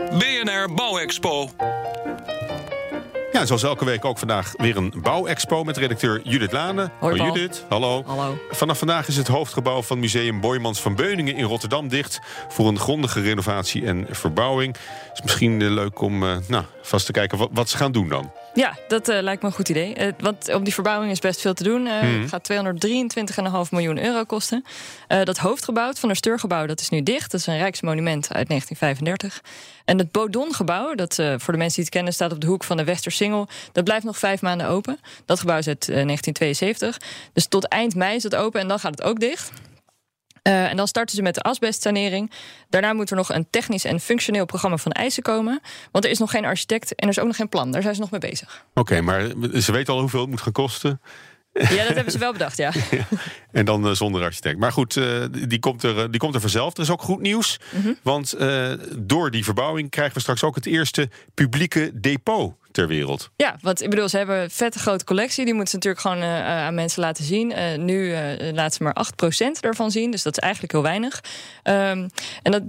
BNR 0.09 0.73
Bouwexpo. 0.75 1.49
Ja, 3.33 3.45
zoals 3.45 3.63
elke 3.63 3.85
week 3.85 4.05
ook 4.05 4.17
vandaag 4.17 4.53
weer 4.57 4.77
een 4.77 4.93
bouwexpo 5.01 5.63
met 5.63 5.77
redacteur 5.77 6.21
Judith 6.23 6.51
Lane. 6.51 6.89
Hoi. 6.99 7.23
Judith, 7.23 7.65
hallo. 7.69 8.03
Hallo. 8.05 8.37
Vanaf 8.49 8.77
vandaag 8.77 9.07
is 9.07 9.15
het 9.15 9.27
hoofdgebouw 9.27 9.81
van 9.81 9.99
Museum 9.99 10.41
Boymans 10.41 10.81
van 10.81 10.95
Beuningen 10.95 11.35
in 11.35 11.43
Rotterdam 11.43 11.87
dicht 11.87 12.19
voor 12.47 12.67
een 12.67 12.79
grondige 12.79 13.21
renovatie 13.21 13.85
en 13.85 14.07
verbouwing. 14.09 14.75
Het 15.07 15.13
is 15.13 15.21
misschien 15.21 15.61
eh, 15.61 15.69
leuk 15.69 16.01
om 16.01 16.23
eh, 16.23 16.37
nou, 16.47 16.63
vast 16.81 17.05
te 17.05 17.11
kijken 17.11 17.37
wat, 17.37 17.49
wat 17.51 17.69
ze 17.69 17.77
gaan 17.77 17.91
doen 17.91 18.09
dan. 18.09 18.31
Ja, 18.53 18.77
dat 18.87 19.07
eh, 19.07 19.21
lijkt 19.21 19.41
me 19.41 19.47
een 19.47 19.55
goed 19.55 19.69
idee. 19.69 19.93
Eh, 19.93 20.13
want 20.19 20.53
op 20.53 20.63
die 20.63 20.73
verbouwing 20.73 21.11
is 21.11 21.19
best 21.19 21.41
veel 21.41 21.53
te 21.53 21.63
doen. 21.63 21.81
Mhm. 21.81 22.21
Het 22.21 22.29
gaat 22.29 22.43
223,5 22.43 23.71
miljoen 23.71 24.03
euro 24.03 24.23
kosten. 24.23 24.63
Dat 25.07 25.37
hoofdgebouw, 25.37 25.93
van 25.93 26.09
het 26.09 26.17
Steurgebouw, 26.17 26.65
dat 26.65 26.79
is 26.79 26.89
nu 26.89 27.03
dicht. 27.03 27.31
Dat 27.31 27.39
is 27.39 27.47
een 27.47 27.57
rijksmonument 27.57 28.33
uit 28.33 28.47
1935. 28.47 29.41
En 29.85 29.97
het 29.97 30.11
Bodongebouw, 30.11 30.95
dat 30.95 31.15
voor 31.15 31.53
de 31.53 31.59
mensen 31.59 31.75
die 31.75 31.83
het 31.83 31.89
kennen... 31.89 32.13
staat 32.13 32.31
op 32.31 32.41
de 32.41 32.47
hoek 32.47 32.63
van 32.63 32.77
de 32.77 32.83
Westersingel. 32.83 33.47
Dat 33.71 33.83
blijft 33.83 34.05
nog 34.05 34.17
vijf 34.17 34.41
maanden 34.41 34.67
open. 34.67 34.99
Dat 35.25 35.39
gebouw 35.39 35.57
is 35.57 35.67
uit 35.67 35.89
eh, 35.89 36.05
1972. 36.05 36.97
Dus 37.33 37.45
tot 37.45 37.67
eind 37.67 37.95
mei 37.95 38.15
is 38.15 38.23
het 38.23 38.35
open 38.35 38.61
en 38.61 38.67
dan 38.67 38.79
gaat 38.79 38.91
het 38.91 39.03
ook 39.03 39.19
dicht. 39.19 39.51
Eh, 40.43 40.69
en 40.69 40.77
dan 40.77 40.87
starten 40.87 41.15
ze 41.15 41.21
met 41.21 41.35
de 41.35 41.41
asbestsanering. 41.41 42.31
Daarna 42.69 42.93
moet 42.93 43.09
er 43.09 43.15
nog 43.15 43.33
een 43.33 43.47
technisch 43.49 43.85
en 43.85 43.99
functioneel 43.99 44.45
programma 44.45 44.77
van 44.77 44.91
eisen 44.91 45.23
komen. 45.23 45.61
Want 45.91 46.05
er 46.05 46.11
is 46.11 46.19
nog 46.19 46.31
geen 46.31 46.45
architect 46.45 46.95
en 46.95 47.03
er 47.03 47.13
is 47.13 47.19
ook 47.19 47.27
nog 47.27 47.35
geen 47.35 47.49
plan. 47.49 47.71
Daar 47.71 47.81
zijn 47.81 47.95
ze 47.95 48.01
nog 48.01 48.11
mee 48.11 48.19
bezig. 48.19 48.65
Oké, 48.73 49.01
maar 49.01 49.27
ze 49.59 49.71
weten 49.71 49.93
al 49.93 49.99
hoeveel 49.99 50.21
het 50.21 50.29
moet 50.29 50.41
gaan 50.41 50.51
kosten. 50.51 51.01
Ja, 51.53 51.85
dat 51.85 51.95
hebben 51.95 52.11
ze 52.11 52.17
wel 52.17 52.31
bedacht, 52.31 52.57
ja. 52.57 52.71
En 53.51 53.65
dan 53.65 53.87
eh, 53.87 53.91
zonder 53.91 54.23
architect. 54.23 54.57
Maar 54.57 54.71
goed, 54.71 54.97
eh, 54.97 55.25
die, 55.47 55.59
komt 55.59 55.83
er, 55.83 56.11
die 56.11 56.19
komt 56.19 56.35
er 56.35 56.41
vanzelf. 56.41 56.73
Er 56.73 56.83
is 56.83 56.89
ook 56.89 57.01
goed 57.01 57.21
nieuws. 57.21 57.59
Mhm. 57.69 57.93
Want 58.01 58.35
door 58.97 59.31
die 59.31 59.43
verbouwing 59.43 59.89
krijgen 59.89 60.13
we 60.13 60.19
straks 60.19 60.43
ook 60.43 60.55
het 60.55 60.65
eerste 60.65 61.09
publieke 61.33 61.99
depot 61.99 62.53
ter 62.73 62.87
wereld. 62.87 63.29
Ja, 63.35 63.55
want 63.61 63.81
ik 63.81 63.89
bedoel, 63.89 64.09
ze 64.09 64.17
hebben 64.17 64.41
een 64.41 64.49
vette 64.49 64.79
grote 64.79 65.03
collectie. 65.03 65.45
Die 65.45 65.53
moeten 65.53 65.69
ze 65.69 65.75
natuurlijk 65.75 66.01
gewoon 66.01 66.21
eh, 66.21 66.39
eh, 66.39 66.45
aan 66.45 66.73
mensen 66.73 67.01
laten 67.01 67.23
zien. 67.23 67.51
Eh, 67.51 67.77
nu 67.77 68.15
laten 68.53 68.71
ze 68.71 68.83
maar 68.83 68.93
8% 68.93 69.59
ervan 69.59 69.91
zien. 69.91 70.11
Dus 70.11 70.23
dat 70.23 70.37
is 70.37 70.43
eigenlijk 70.43 70.73
heel 70.73 70.81
weinig. 70.81 71.23
Ehm, 71.63 72.07
en 72.41 72.51
dat 72.51 72.63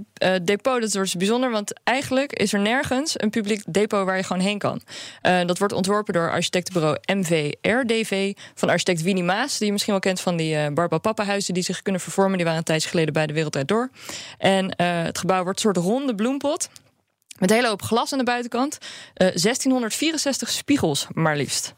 depot 0.45 0.81
dat 0.81 0.93
wordt 0.93 1.11
dus 1.11 1.15
bijzonder. 1.15 1.51
Want 1.51 1.73
eigenlijk 1.83 2.33
is 2.33 2.53
er 2.53 2.59
nergens 2.59 3.13
een 3.21 3.29
publiek 3.29 3.63
depot 3.67 4.05
waar 4.05 4.17
je 4.17 4.23
gewoon 4.23 4.41
heen 4.41 4.57
kan. 4.57 4.81
Dat 5.21 5.57
wordt 5.57 5.73
ontworpen 5.73 6.13
door 6.13 6.31
architectenbureau 6.31 6.97
MVRDV. 7.05 8.33
Van 8.55 8.69
architect 8.69 9.01
Winnie 9.01 9.23
Maas. 9.23 9.57
Die 9.57 9.65
je 9.65 9.71
misschien 9.71 9.93
wel 9.93 10.01
kent 10.01 10.21
van 10.21 10.35
die 10.35 10.71
Barba 10.71 10.97
Papa 10.97 11.23
huizen. 11.23 11.53
Die 11.53 11.63
zich 11.63 11.81
kunnen 11.81 12.01
vervormen. 12.01 12.35
Die 12.35 12.43
waren 12.43 12.59
een 12.59 12.65
tijdje 12.65 12.89
geleden 12.89 13.13
bij 13.13 13.27
de 13.27 13.33
Wereldwijd 13.33 13.67
Door. 13.67 13.89
En 14.37 14.81
het 14.81 15.17
gebouw 15.17 15.43
wordt 15.43 15.63
een 15.63 15.73
soort 15.73 15.85
ronde 15.85 16.15
bloempot. 16.15 16.69
Met 17.39 17.49
een 17.49 17.55
hele 17.55 17.67
hoop 17.67 17.81
glas 17.81 18.11
aan 18.11 18.17
de 18.17 18.23
buitenkant. 18.23 18.77
Eh 19.13 19.27
1664 19.27 20.49
spiegels, 20.49 21.07
maar 21.13 21.37
liefst. 21.37 21.73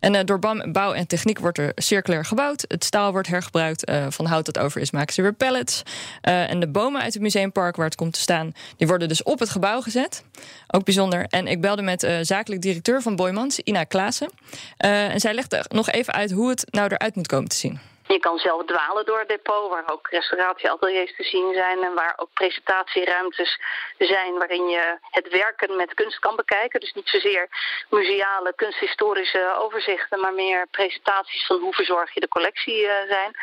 En 0.00 0.14
eh, 0.14 0.24
door 0.24 0.38
bouw 0.72 0.92
en 0.92 1.06
techniek 1.06 1.38
wordt 1.38 1.58
er 1.58 1.72
circulair 1.74 2.24
gebouwd. 2.24 2.64
Het 2.68 2.84
staal 2.84 3.12
wordt 3.12 3.28
hergebruikt. 3.28 3.84
eh, 3.84 4.06
van 4.08 4.26
hout 4.26 4.46
dat 4.46 4.58
over 4.58 4.80
is 4.80 4.90
maken 4.90 5.14
ze 5.14 5.22
weer 5.22 5.34
pallets. 5.34 5.82
Eh, 6.20 6.50
en 6.50 6.60
de 6.60 6.68
bomen 6.68 7.00
uit 7.00 7.12
het 7.12 7.22
museumpark 7.22 7.76
waar 7.76 7.86
het 7.86 7.94
komt 7.94 8.12
te 8.12 8.20
staan... 8.20 8.52
die 8.76 8.86
worden 8.86 9.08
dus 9.08 9.22
op 9.22 9.38
het 9.38 9.50
gebouw 9.50 9.80
gezet. 9.80 10.24
Ook 10.66 10.84
bijzonder. 10.84 11.26
En 11.28 11.46
ik 11.46 11.60
belde 11.60 11.82
met 11.82 12.02
eh, 12.02 12.16
zakelijk 12.22 12.62
directeur 12.62 13.02
van 13.02 13.16
Boymans, 13.16 13.58
Ina 13.58 13.84
Klaassen. 13.84 14.30
Eh, 14.76 15.12
en 15.12 15.20
zij 15.20 15.34
legde 15.34 15.64
nog 15.68 15.90
even 15.90 16.12
uit 16.12 16.30
hoe 16.30 16.48
het 16.48 16.64
nou 16.70 16.88
eruit 16.92 17.14
moet 17.14 17.26
komen 17.26 17.48
te 17.48 17.56
zien. 17.56 17.80
Je 18.08 18.18
kan 18.18 18.38
zelf 18.38 18.64
dwalen 18.64 19.04
door 19.04 19.18
het 19.18 19.28
depot, 19.28 19.70
waar 19.70 19.90
ook 19.92 20.08
restauratieateliers 20.10 21.16
te 21.16 21.22
zien 21.22 21.54
zijn 21.54 21.82
en 21.82 21.94
waar 21.94 22.14
ook 22.16 22.32
presentatieruimtes 22.32 23.60
zijn 23.98 24.38
waarin 24.38 24.68
je 24.68 24.98
het 25.10 25.28
werken 25.28 25.76
met 25.76 25.94
kunst 25.94 26.18
kan 26.18 26.36
bekijken. 26.36 26.80
Dus 26.80 26.92
niet 26.92 27.08
zozeer 27.08 27.48
museale, 27.90 28.52
kunsthistorische 28.54 29.54
overzichten, 29.58 30.20
maar 30.20 30.32
meer 30.32 30.66
presentaties 30.70 31.46
van 31.46 31.58
hoe 31.58 31.74
verzorg 31.74 32.14
je 32.14 32.20
de 32.20 32.28
collectie 32.28 32.86
eh, 32.86 33.08
zijn. 33.08 33.36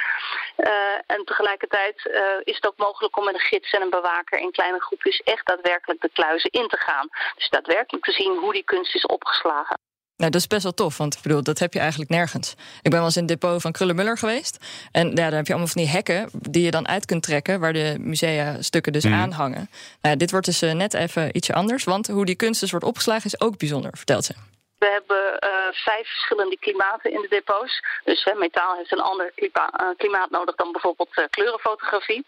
Eh, 0.56 1.16
en 1.16 1.26
tegelijkertijd 1.26 2.06
eh, 2.06 2.24
is 2.44 2.56
het 2.56 2.68
ook 2.68 2.78
mogelijk 2.78 3.18
om 3.18 3.26
met 3.26 3.34
een 3.34 3.40
gids 3.40 3.72
en 3.72 3.82
een 3.82 3.90
bewaker 3.90 4.40
in 4.40 4.52
kleine 4.52 4.82
groepjes 4.82 5.20
echt 5.20 5.46
daadwerkelijk 5.46 6.02
de 6.02 6.10
kluizen 6.14 6.52
in 6.52 6.68
te 6.68 6.78
gaan. 6.78 7.10
Dus 7.36 7.50
daadwerkelijk 7.50 8.06
te 8.06 8.12
zien 8.12 8.38
hoe 8.38 8.54
die 8.54 8.64
kunst 8.64 8.96
is 8.96 9.06
opgeslagen. 9.06 9.78
Nou, 10.18 10.32
dat 10.32 10.42
is 10.42 10.48
best 10.48 10.64
wel 10.64 10.74
tof, 10.74 10.98
want 10.98 11.16
ik 11.16 11.22
bedoel, 11.22 11.44
dat 11.44 11.60
heb 11.60 11.74
je 11.74 11.80
eigenlijk 11.80 12.10
nergens. 12.10 12.52
Ik 12.82 12.90
ben 12.90 12.92
wel 12.92 13.04
eens 13.04 13.16
in 13.18 13.24
het 13.28 13.42
depot 13.42 13.62
van 13.62 13.72
Krullenmuller 13.72 14.18
geweest. 14.18 14.58
En 14.92 15.08
ja, 15.08 15.14
daar 15.16 15.34
heb 15.34 15.46
je 15.48 15.54
allemaal 15.54 15.72
van 15.72 15.82
die 15.82 15.92
hekken 15.92 16.30
die 16.50 16.64
je 16.64 16.72
dan 16.72 16.88
uit 16.88 17.06
kunt 17.06 17.24
trekken, 17.24 17.60
waar 17.60 17.74
de 17.74 17.96
musea-stukken 18.00 18.94
dus 18.94 19.04
Mhm. 19.04 19.14
aan 19.14 19.32
hangen. 19.32 19.70
Nou, 20.02 20.18
dit 20.18 20.32
wordt 20.32 20.46
dus 20.46 20.62
eh, 20.62 20.74
net 20.74 20.94
even 20.94 21.38
ietsje 21.38 21.54
anders, 21.54 21.84
want 21.84 22.08
hoe 22.08 22.26
die 22.26 22.36
kunst 22.36 22.60
dus 22.60 22.72
wordt 22.72 22.86
opgeslagen 22.86 23.26
is 23.26 23.40
ook 23.42 23.58
bijzonder, 23.58 23.92
vertelt 23.96 24.26
ze. 24.26 24.34
We 24.78 24.86
hebben 24.86 25.40
eh, 25.40 25.50
vijf 25.72 26.08
verschillende 26.08 26.58
klimaten 26.60 27.12
in 27.12 27.22
de 27.22 27.28
depots. 27.28 27.84
Dus 28.04 28.30
metaal 28.36 28.76
heeft 28.76 28.92
een 28.92 29.02
ander 29.02 29.32
eh, 29.36 29.60
klimaat 29.98 30.30
nodig 30.30 30.56
dan 30.56 30.72
bijvoorbeeld 30.72 31.18
eh, 31.18 31.26
kleurenfotografie. 31.30 32.26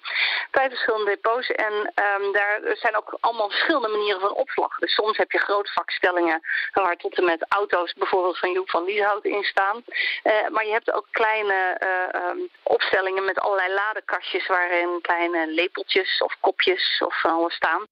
Vijf 0.52 0.70
verschillende 0.70 1.06
depots 1.06 1.52
en 1.52 1.92
ehm, 1.96 2.32
daar 2.32 2.60
zijn 2.74 2.98
ook 2.98 3.18
allemaal 3.20 3.50
verschillende 3.50 3.88
manieren 3.88 4.22
van 4.22 4.34
opslag. 4.34 4.78
Dus 4.80 4.94
soms 4.94 5.18
heb 5.18 5.32
je 5.32 5.40
grootvakstellingen 5.40 6.42
waar 6.74 6.98
tot 6.98 7.18
en 7.18 7.26
met 7.26 7.46
auto's 7.50 7.94
bijvoorbeeld 7.94 8.40
van 8.40 8.52
Joep 8.52 8.70
van 8.70 8.84
Lieshout 8.84 9.26
in 9.26 9.44
staan. 9.44 9.84
Maar 10.50 10.66
je 10.66 10.72
hebt 10.72 10.92
ook 10.92 11.08
kleine 11.12 11.76
eh, 11.80 12.14
ehm, 12.22 12.38
opstellingen 12.64 13.26
met 13.26 13.40
allerlei 13.40 13.74
ladekastjes 13.74 14.48
waarin 14.48 15.00
kleine 15.02 15.48
lepeltjes 15.48 16.22
of 16.22 16.38
kopjes 16.40 17.02
of 17.06 17.20
van 17.20 17.50
staan. 17.50 17.88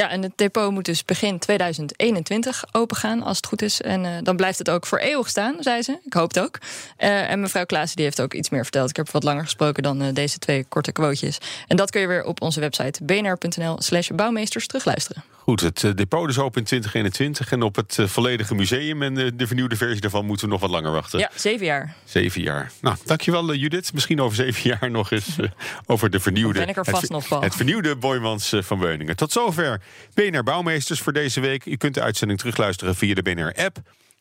Ja, 0.00 0.10
en 0.10 0.22
het 0.22 0.32
depot 0.36 0.70
moet 0.70 0.84
dus 0.84 1.04
begin 1.04 1.38
2021 1.38 2.64
opengaan, 2.72 3.22
als 3.22 3.36
het 3.36 3.46
goed 3.46 3.62
is. 3.62 3.80
En 3.80 4.04
eh, 4.04 4.10
dan 4.22 4.36
blijft 4.36 4.58
het 4.58 4.70
ook 4.70 4.86
voor 4.86 4.98
eeuwig 4.98 5.28
staan, 5.28 5.56
zei 5.58 5.82
ze. 5.82 5.98
Ik 6.04 6.12
hoop 6.12 6.28
het 6.28 6.40
ook. 6.40 6.58
Eh, 6.96 7.30
en 7.30 7.40
mevrouw 7.40 7.64
Klaassen 7.66 7.96
die 7.96 8.04
heeft 8.04 8.20
ook 8.20 8.34
iets 8.34 8.50
meer 8.50 8.62
verteld. 8.62 8.90
Ik 8.90 8.96
heb 8.96 9.10
wat 9.10 9.22
langer 9.22 9.42
gesproken 9.42 9.82
dan 9.82 10.02
eh, 10.02 10.14
deze 10.14 10.38
twee 10.38 10.64
korte 10.68 10.92
quotejes. 10.92 11.38
En 11.66 11.76
dat 11.76 11.90
kun 11.90 12.00
je 12.00 12.06
weer 12.06 12.24
op 12.24 12.42
onze 12.42 12.60
website 12.60 13.04
bnr.nl 13.04 13.76
slash 13.80 14.08
bouwmeesters 14.08 14.66
terugluisteren. 14.66 15.22
Goed, 15.40 15.60
het 15.60 15.84
eh, 15.84 15.90
depot 15.94 16.28
is 16.28 16.38
open 16.38 16.58
in 16.60 16.66
2021 16.66 17.52
en 17.52 17.62
op 17.62 17.76
het 17.76 17.98
eh, 17.98 18.06
volledige 18.06 18.54
museum 18.54 19.02
en 19.02 19.14
de, 19.14 19.36
de 19.36 19.46
vernieuwde 19.46 19.76
versie 19.76 20.00
daarvan 20.00 20.26
moeten 20.26 20.46
we 20.46 20.52
nog 20.52 20.60
wat 20.60 20.70
langer 20.70 20.92
wachten. 20.92 21.18
Ja, 21.18 21.30
zeven 21.34 21.66
jaar. 21.66 21.94
Zeven 22.04 22.42
jaar. 22.42 22.70
Nou, 22.80 22.96
dankjewel 23.04 23.52
eh, 23.52 23.60
Judith. 23.60 23.92
Misschien 23.92 24.20
over 24.20 24.36
zeven 24.36 24.70
jaar 24.80 24.90
nog 24.90 25.10
eens 25.10 25.38
eh, 25.38 25.48
over 25.86 26.10
de 26.10 26.20
vernieuwde... 26.20 26.58
Ben 26.58 26.68
ik 26.68 26.76
er 26.76 26.80
het 26.80 26.90
vast 26.90 27.06
ver- 27.06 27.14
nog, 27.14 27.28
Paul. 27.28 27.42
Het 27.42 27.54
vernieuwde 27.54 27.96
Boymans 27.96 28.52
eh, 28.52 28.62
van 28.62 28.78
Beuningen. 28.78 29.16
Tot 29.16 29.32
zover 29.32 29.80
BNR 30.14 30.42
Bouwmeesters 30.42 31.00
voor 31.00 31.12
deze 31.12 31.40
week. 31.40 31.66
U 31.66 31.76
kunt 31.76 31.94
de 31.94 32.02
uitzending 32.02 32.38
terugluisteren 32.38 32.96
via 32.96 33.14
de 33.14 33.22
BNR-app... 33.22 33.78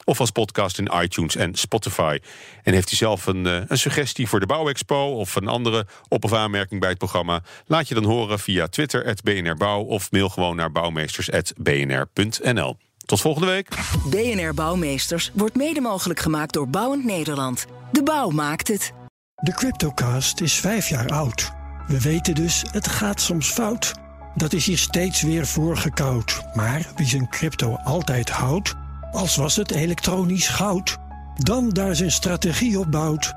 of 0.09 0.19
als 0.19 0.31
podcast 0.31 0.77
in 0.77 0.91
iTunes 1.01 1.35
en 1.35 1.55
Spotify. 1.55 2.17
En 2.63 2.73
heeft 2.73 2.91
u 2.91 2.95
zelf 2.95 3.25
een, 3.25 3.45
eh, 3.45 3.61
een 3.67 3.77
suggestie 3.77 4.27
voor 4.27 4.39
de 4.39 4.45
Bouwexpo... 4.45 5.15
of 5.15 5.35
een 5.35 5.47
andere 5.47 5.85
op- 6.07 6.23
of 6.23 6.33
aanmerking 6.33 6.79
bij 6.79 6.89
het 6.89 6.97
programma... 6.97 7.41
laat 7.65 7.87
je 7.87 7.93
dan 7.93 8.03
horen 8.03 8.39
via 8.39 8.67
Twitter, 8.67 9.05
at 9.05 9.23
BNR 9.23 9.55
Bouw... 9.55 9.81
of 9.81 10.11
mail 10.11 10.29
gewoon 10.29 10.55
naar 10.55 10.71
bouwmeesters.bnr.nl. 10.71 12.77
Tot 13.05 13.21
volgende 13.21 13.47
week. 13.47 13.69
BNR 14.05 14.53
Bouwmeesters 14.53 15.31
wordt 15.33 15.55
mede 15.55 15.81
mogelijk 15.81 16.19
gemaakt 16.19 16.53
door 16.53 16.69
Bouwend 16.69 17.05
Nederland. 17.05 17.65
De 17.91 18.03
bouw 18.03 18.29
maakt 18.29 18.67
het. 18.67 18.93
De 19.35 19.53
Cryptocast 19.53 20.41
is 20.41 20.53
vijf 20.53 20.89
jaar 20.89 21.09
oud. 21.09 21.51
We 21.87 22.01
weten 22.01 22.35
dus, 22.35 22.63
het 22.71 22.87
gaat 22.87 23.21
soms 23.21 23.49
fout. 23.49 23.93
Dat 24.35 24.53
is 24.53 24.65
hier 24.65 24.77
steeds 24.77 25.21
weer 25.21 25.47
voorgekoud. 25.47 26.41
Maar 26.53 26.91
wie 26.95 27.07
zijn 27.07 27.29
crypto 27.29 27.75
altijd 27.75 28.29
houdt, 28.29 28.75
als 29.11 29.35
was 29.35 29.55
het 29.55 29.71
elektronisch 29.71 30.47
goud, 30.47 30.97
dan 31.35 31.69
daar 31.69 31.95
zijn 31.95 32.11
strategie 32.11 32.79
op 32.79 32.91
bouwt. 32.91 33.33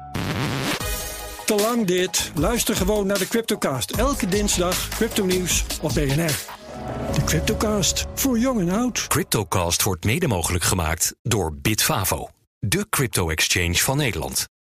Te 1.47 1.55
lang 1.55 1.87
dit. 1.87 2.31
Luister 2.35 2.77
gewoon 2.77 3.07
naar 3.07 3.19
de 3.19 3.29
Cryptocast. 3.29 3.91
Elke 3.91 4.27
dinsdag 4.27 4.89
crypto 4.89 5.25
nieuws 5.25 5.65
op 5.81 5.95
BNR. 5.95 6.39
De 7.15 7.25
Cryptocast, 7.25 8.07
voor 8.15 8.39
jong 8.39 8.61
en 8.61 8.71
oud. 8.71 9.07
Cryptocast 9.07 9.83
wordt 9.83 10.05
mede 10.05 10.29
mogelijk 10.29 10.65
gemaakt 10.65 11.15
door 11.23 11.57
Bitfavo, 11.57 12.29
de 12.59 12.87
crypto-exchange 12.89 13.75
van 13.75 13.97
Nederland. 13.97 14.52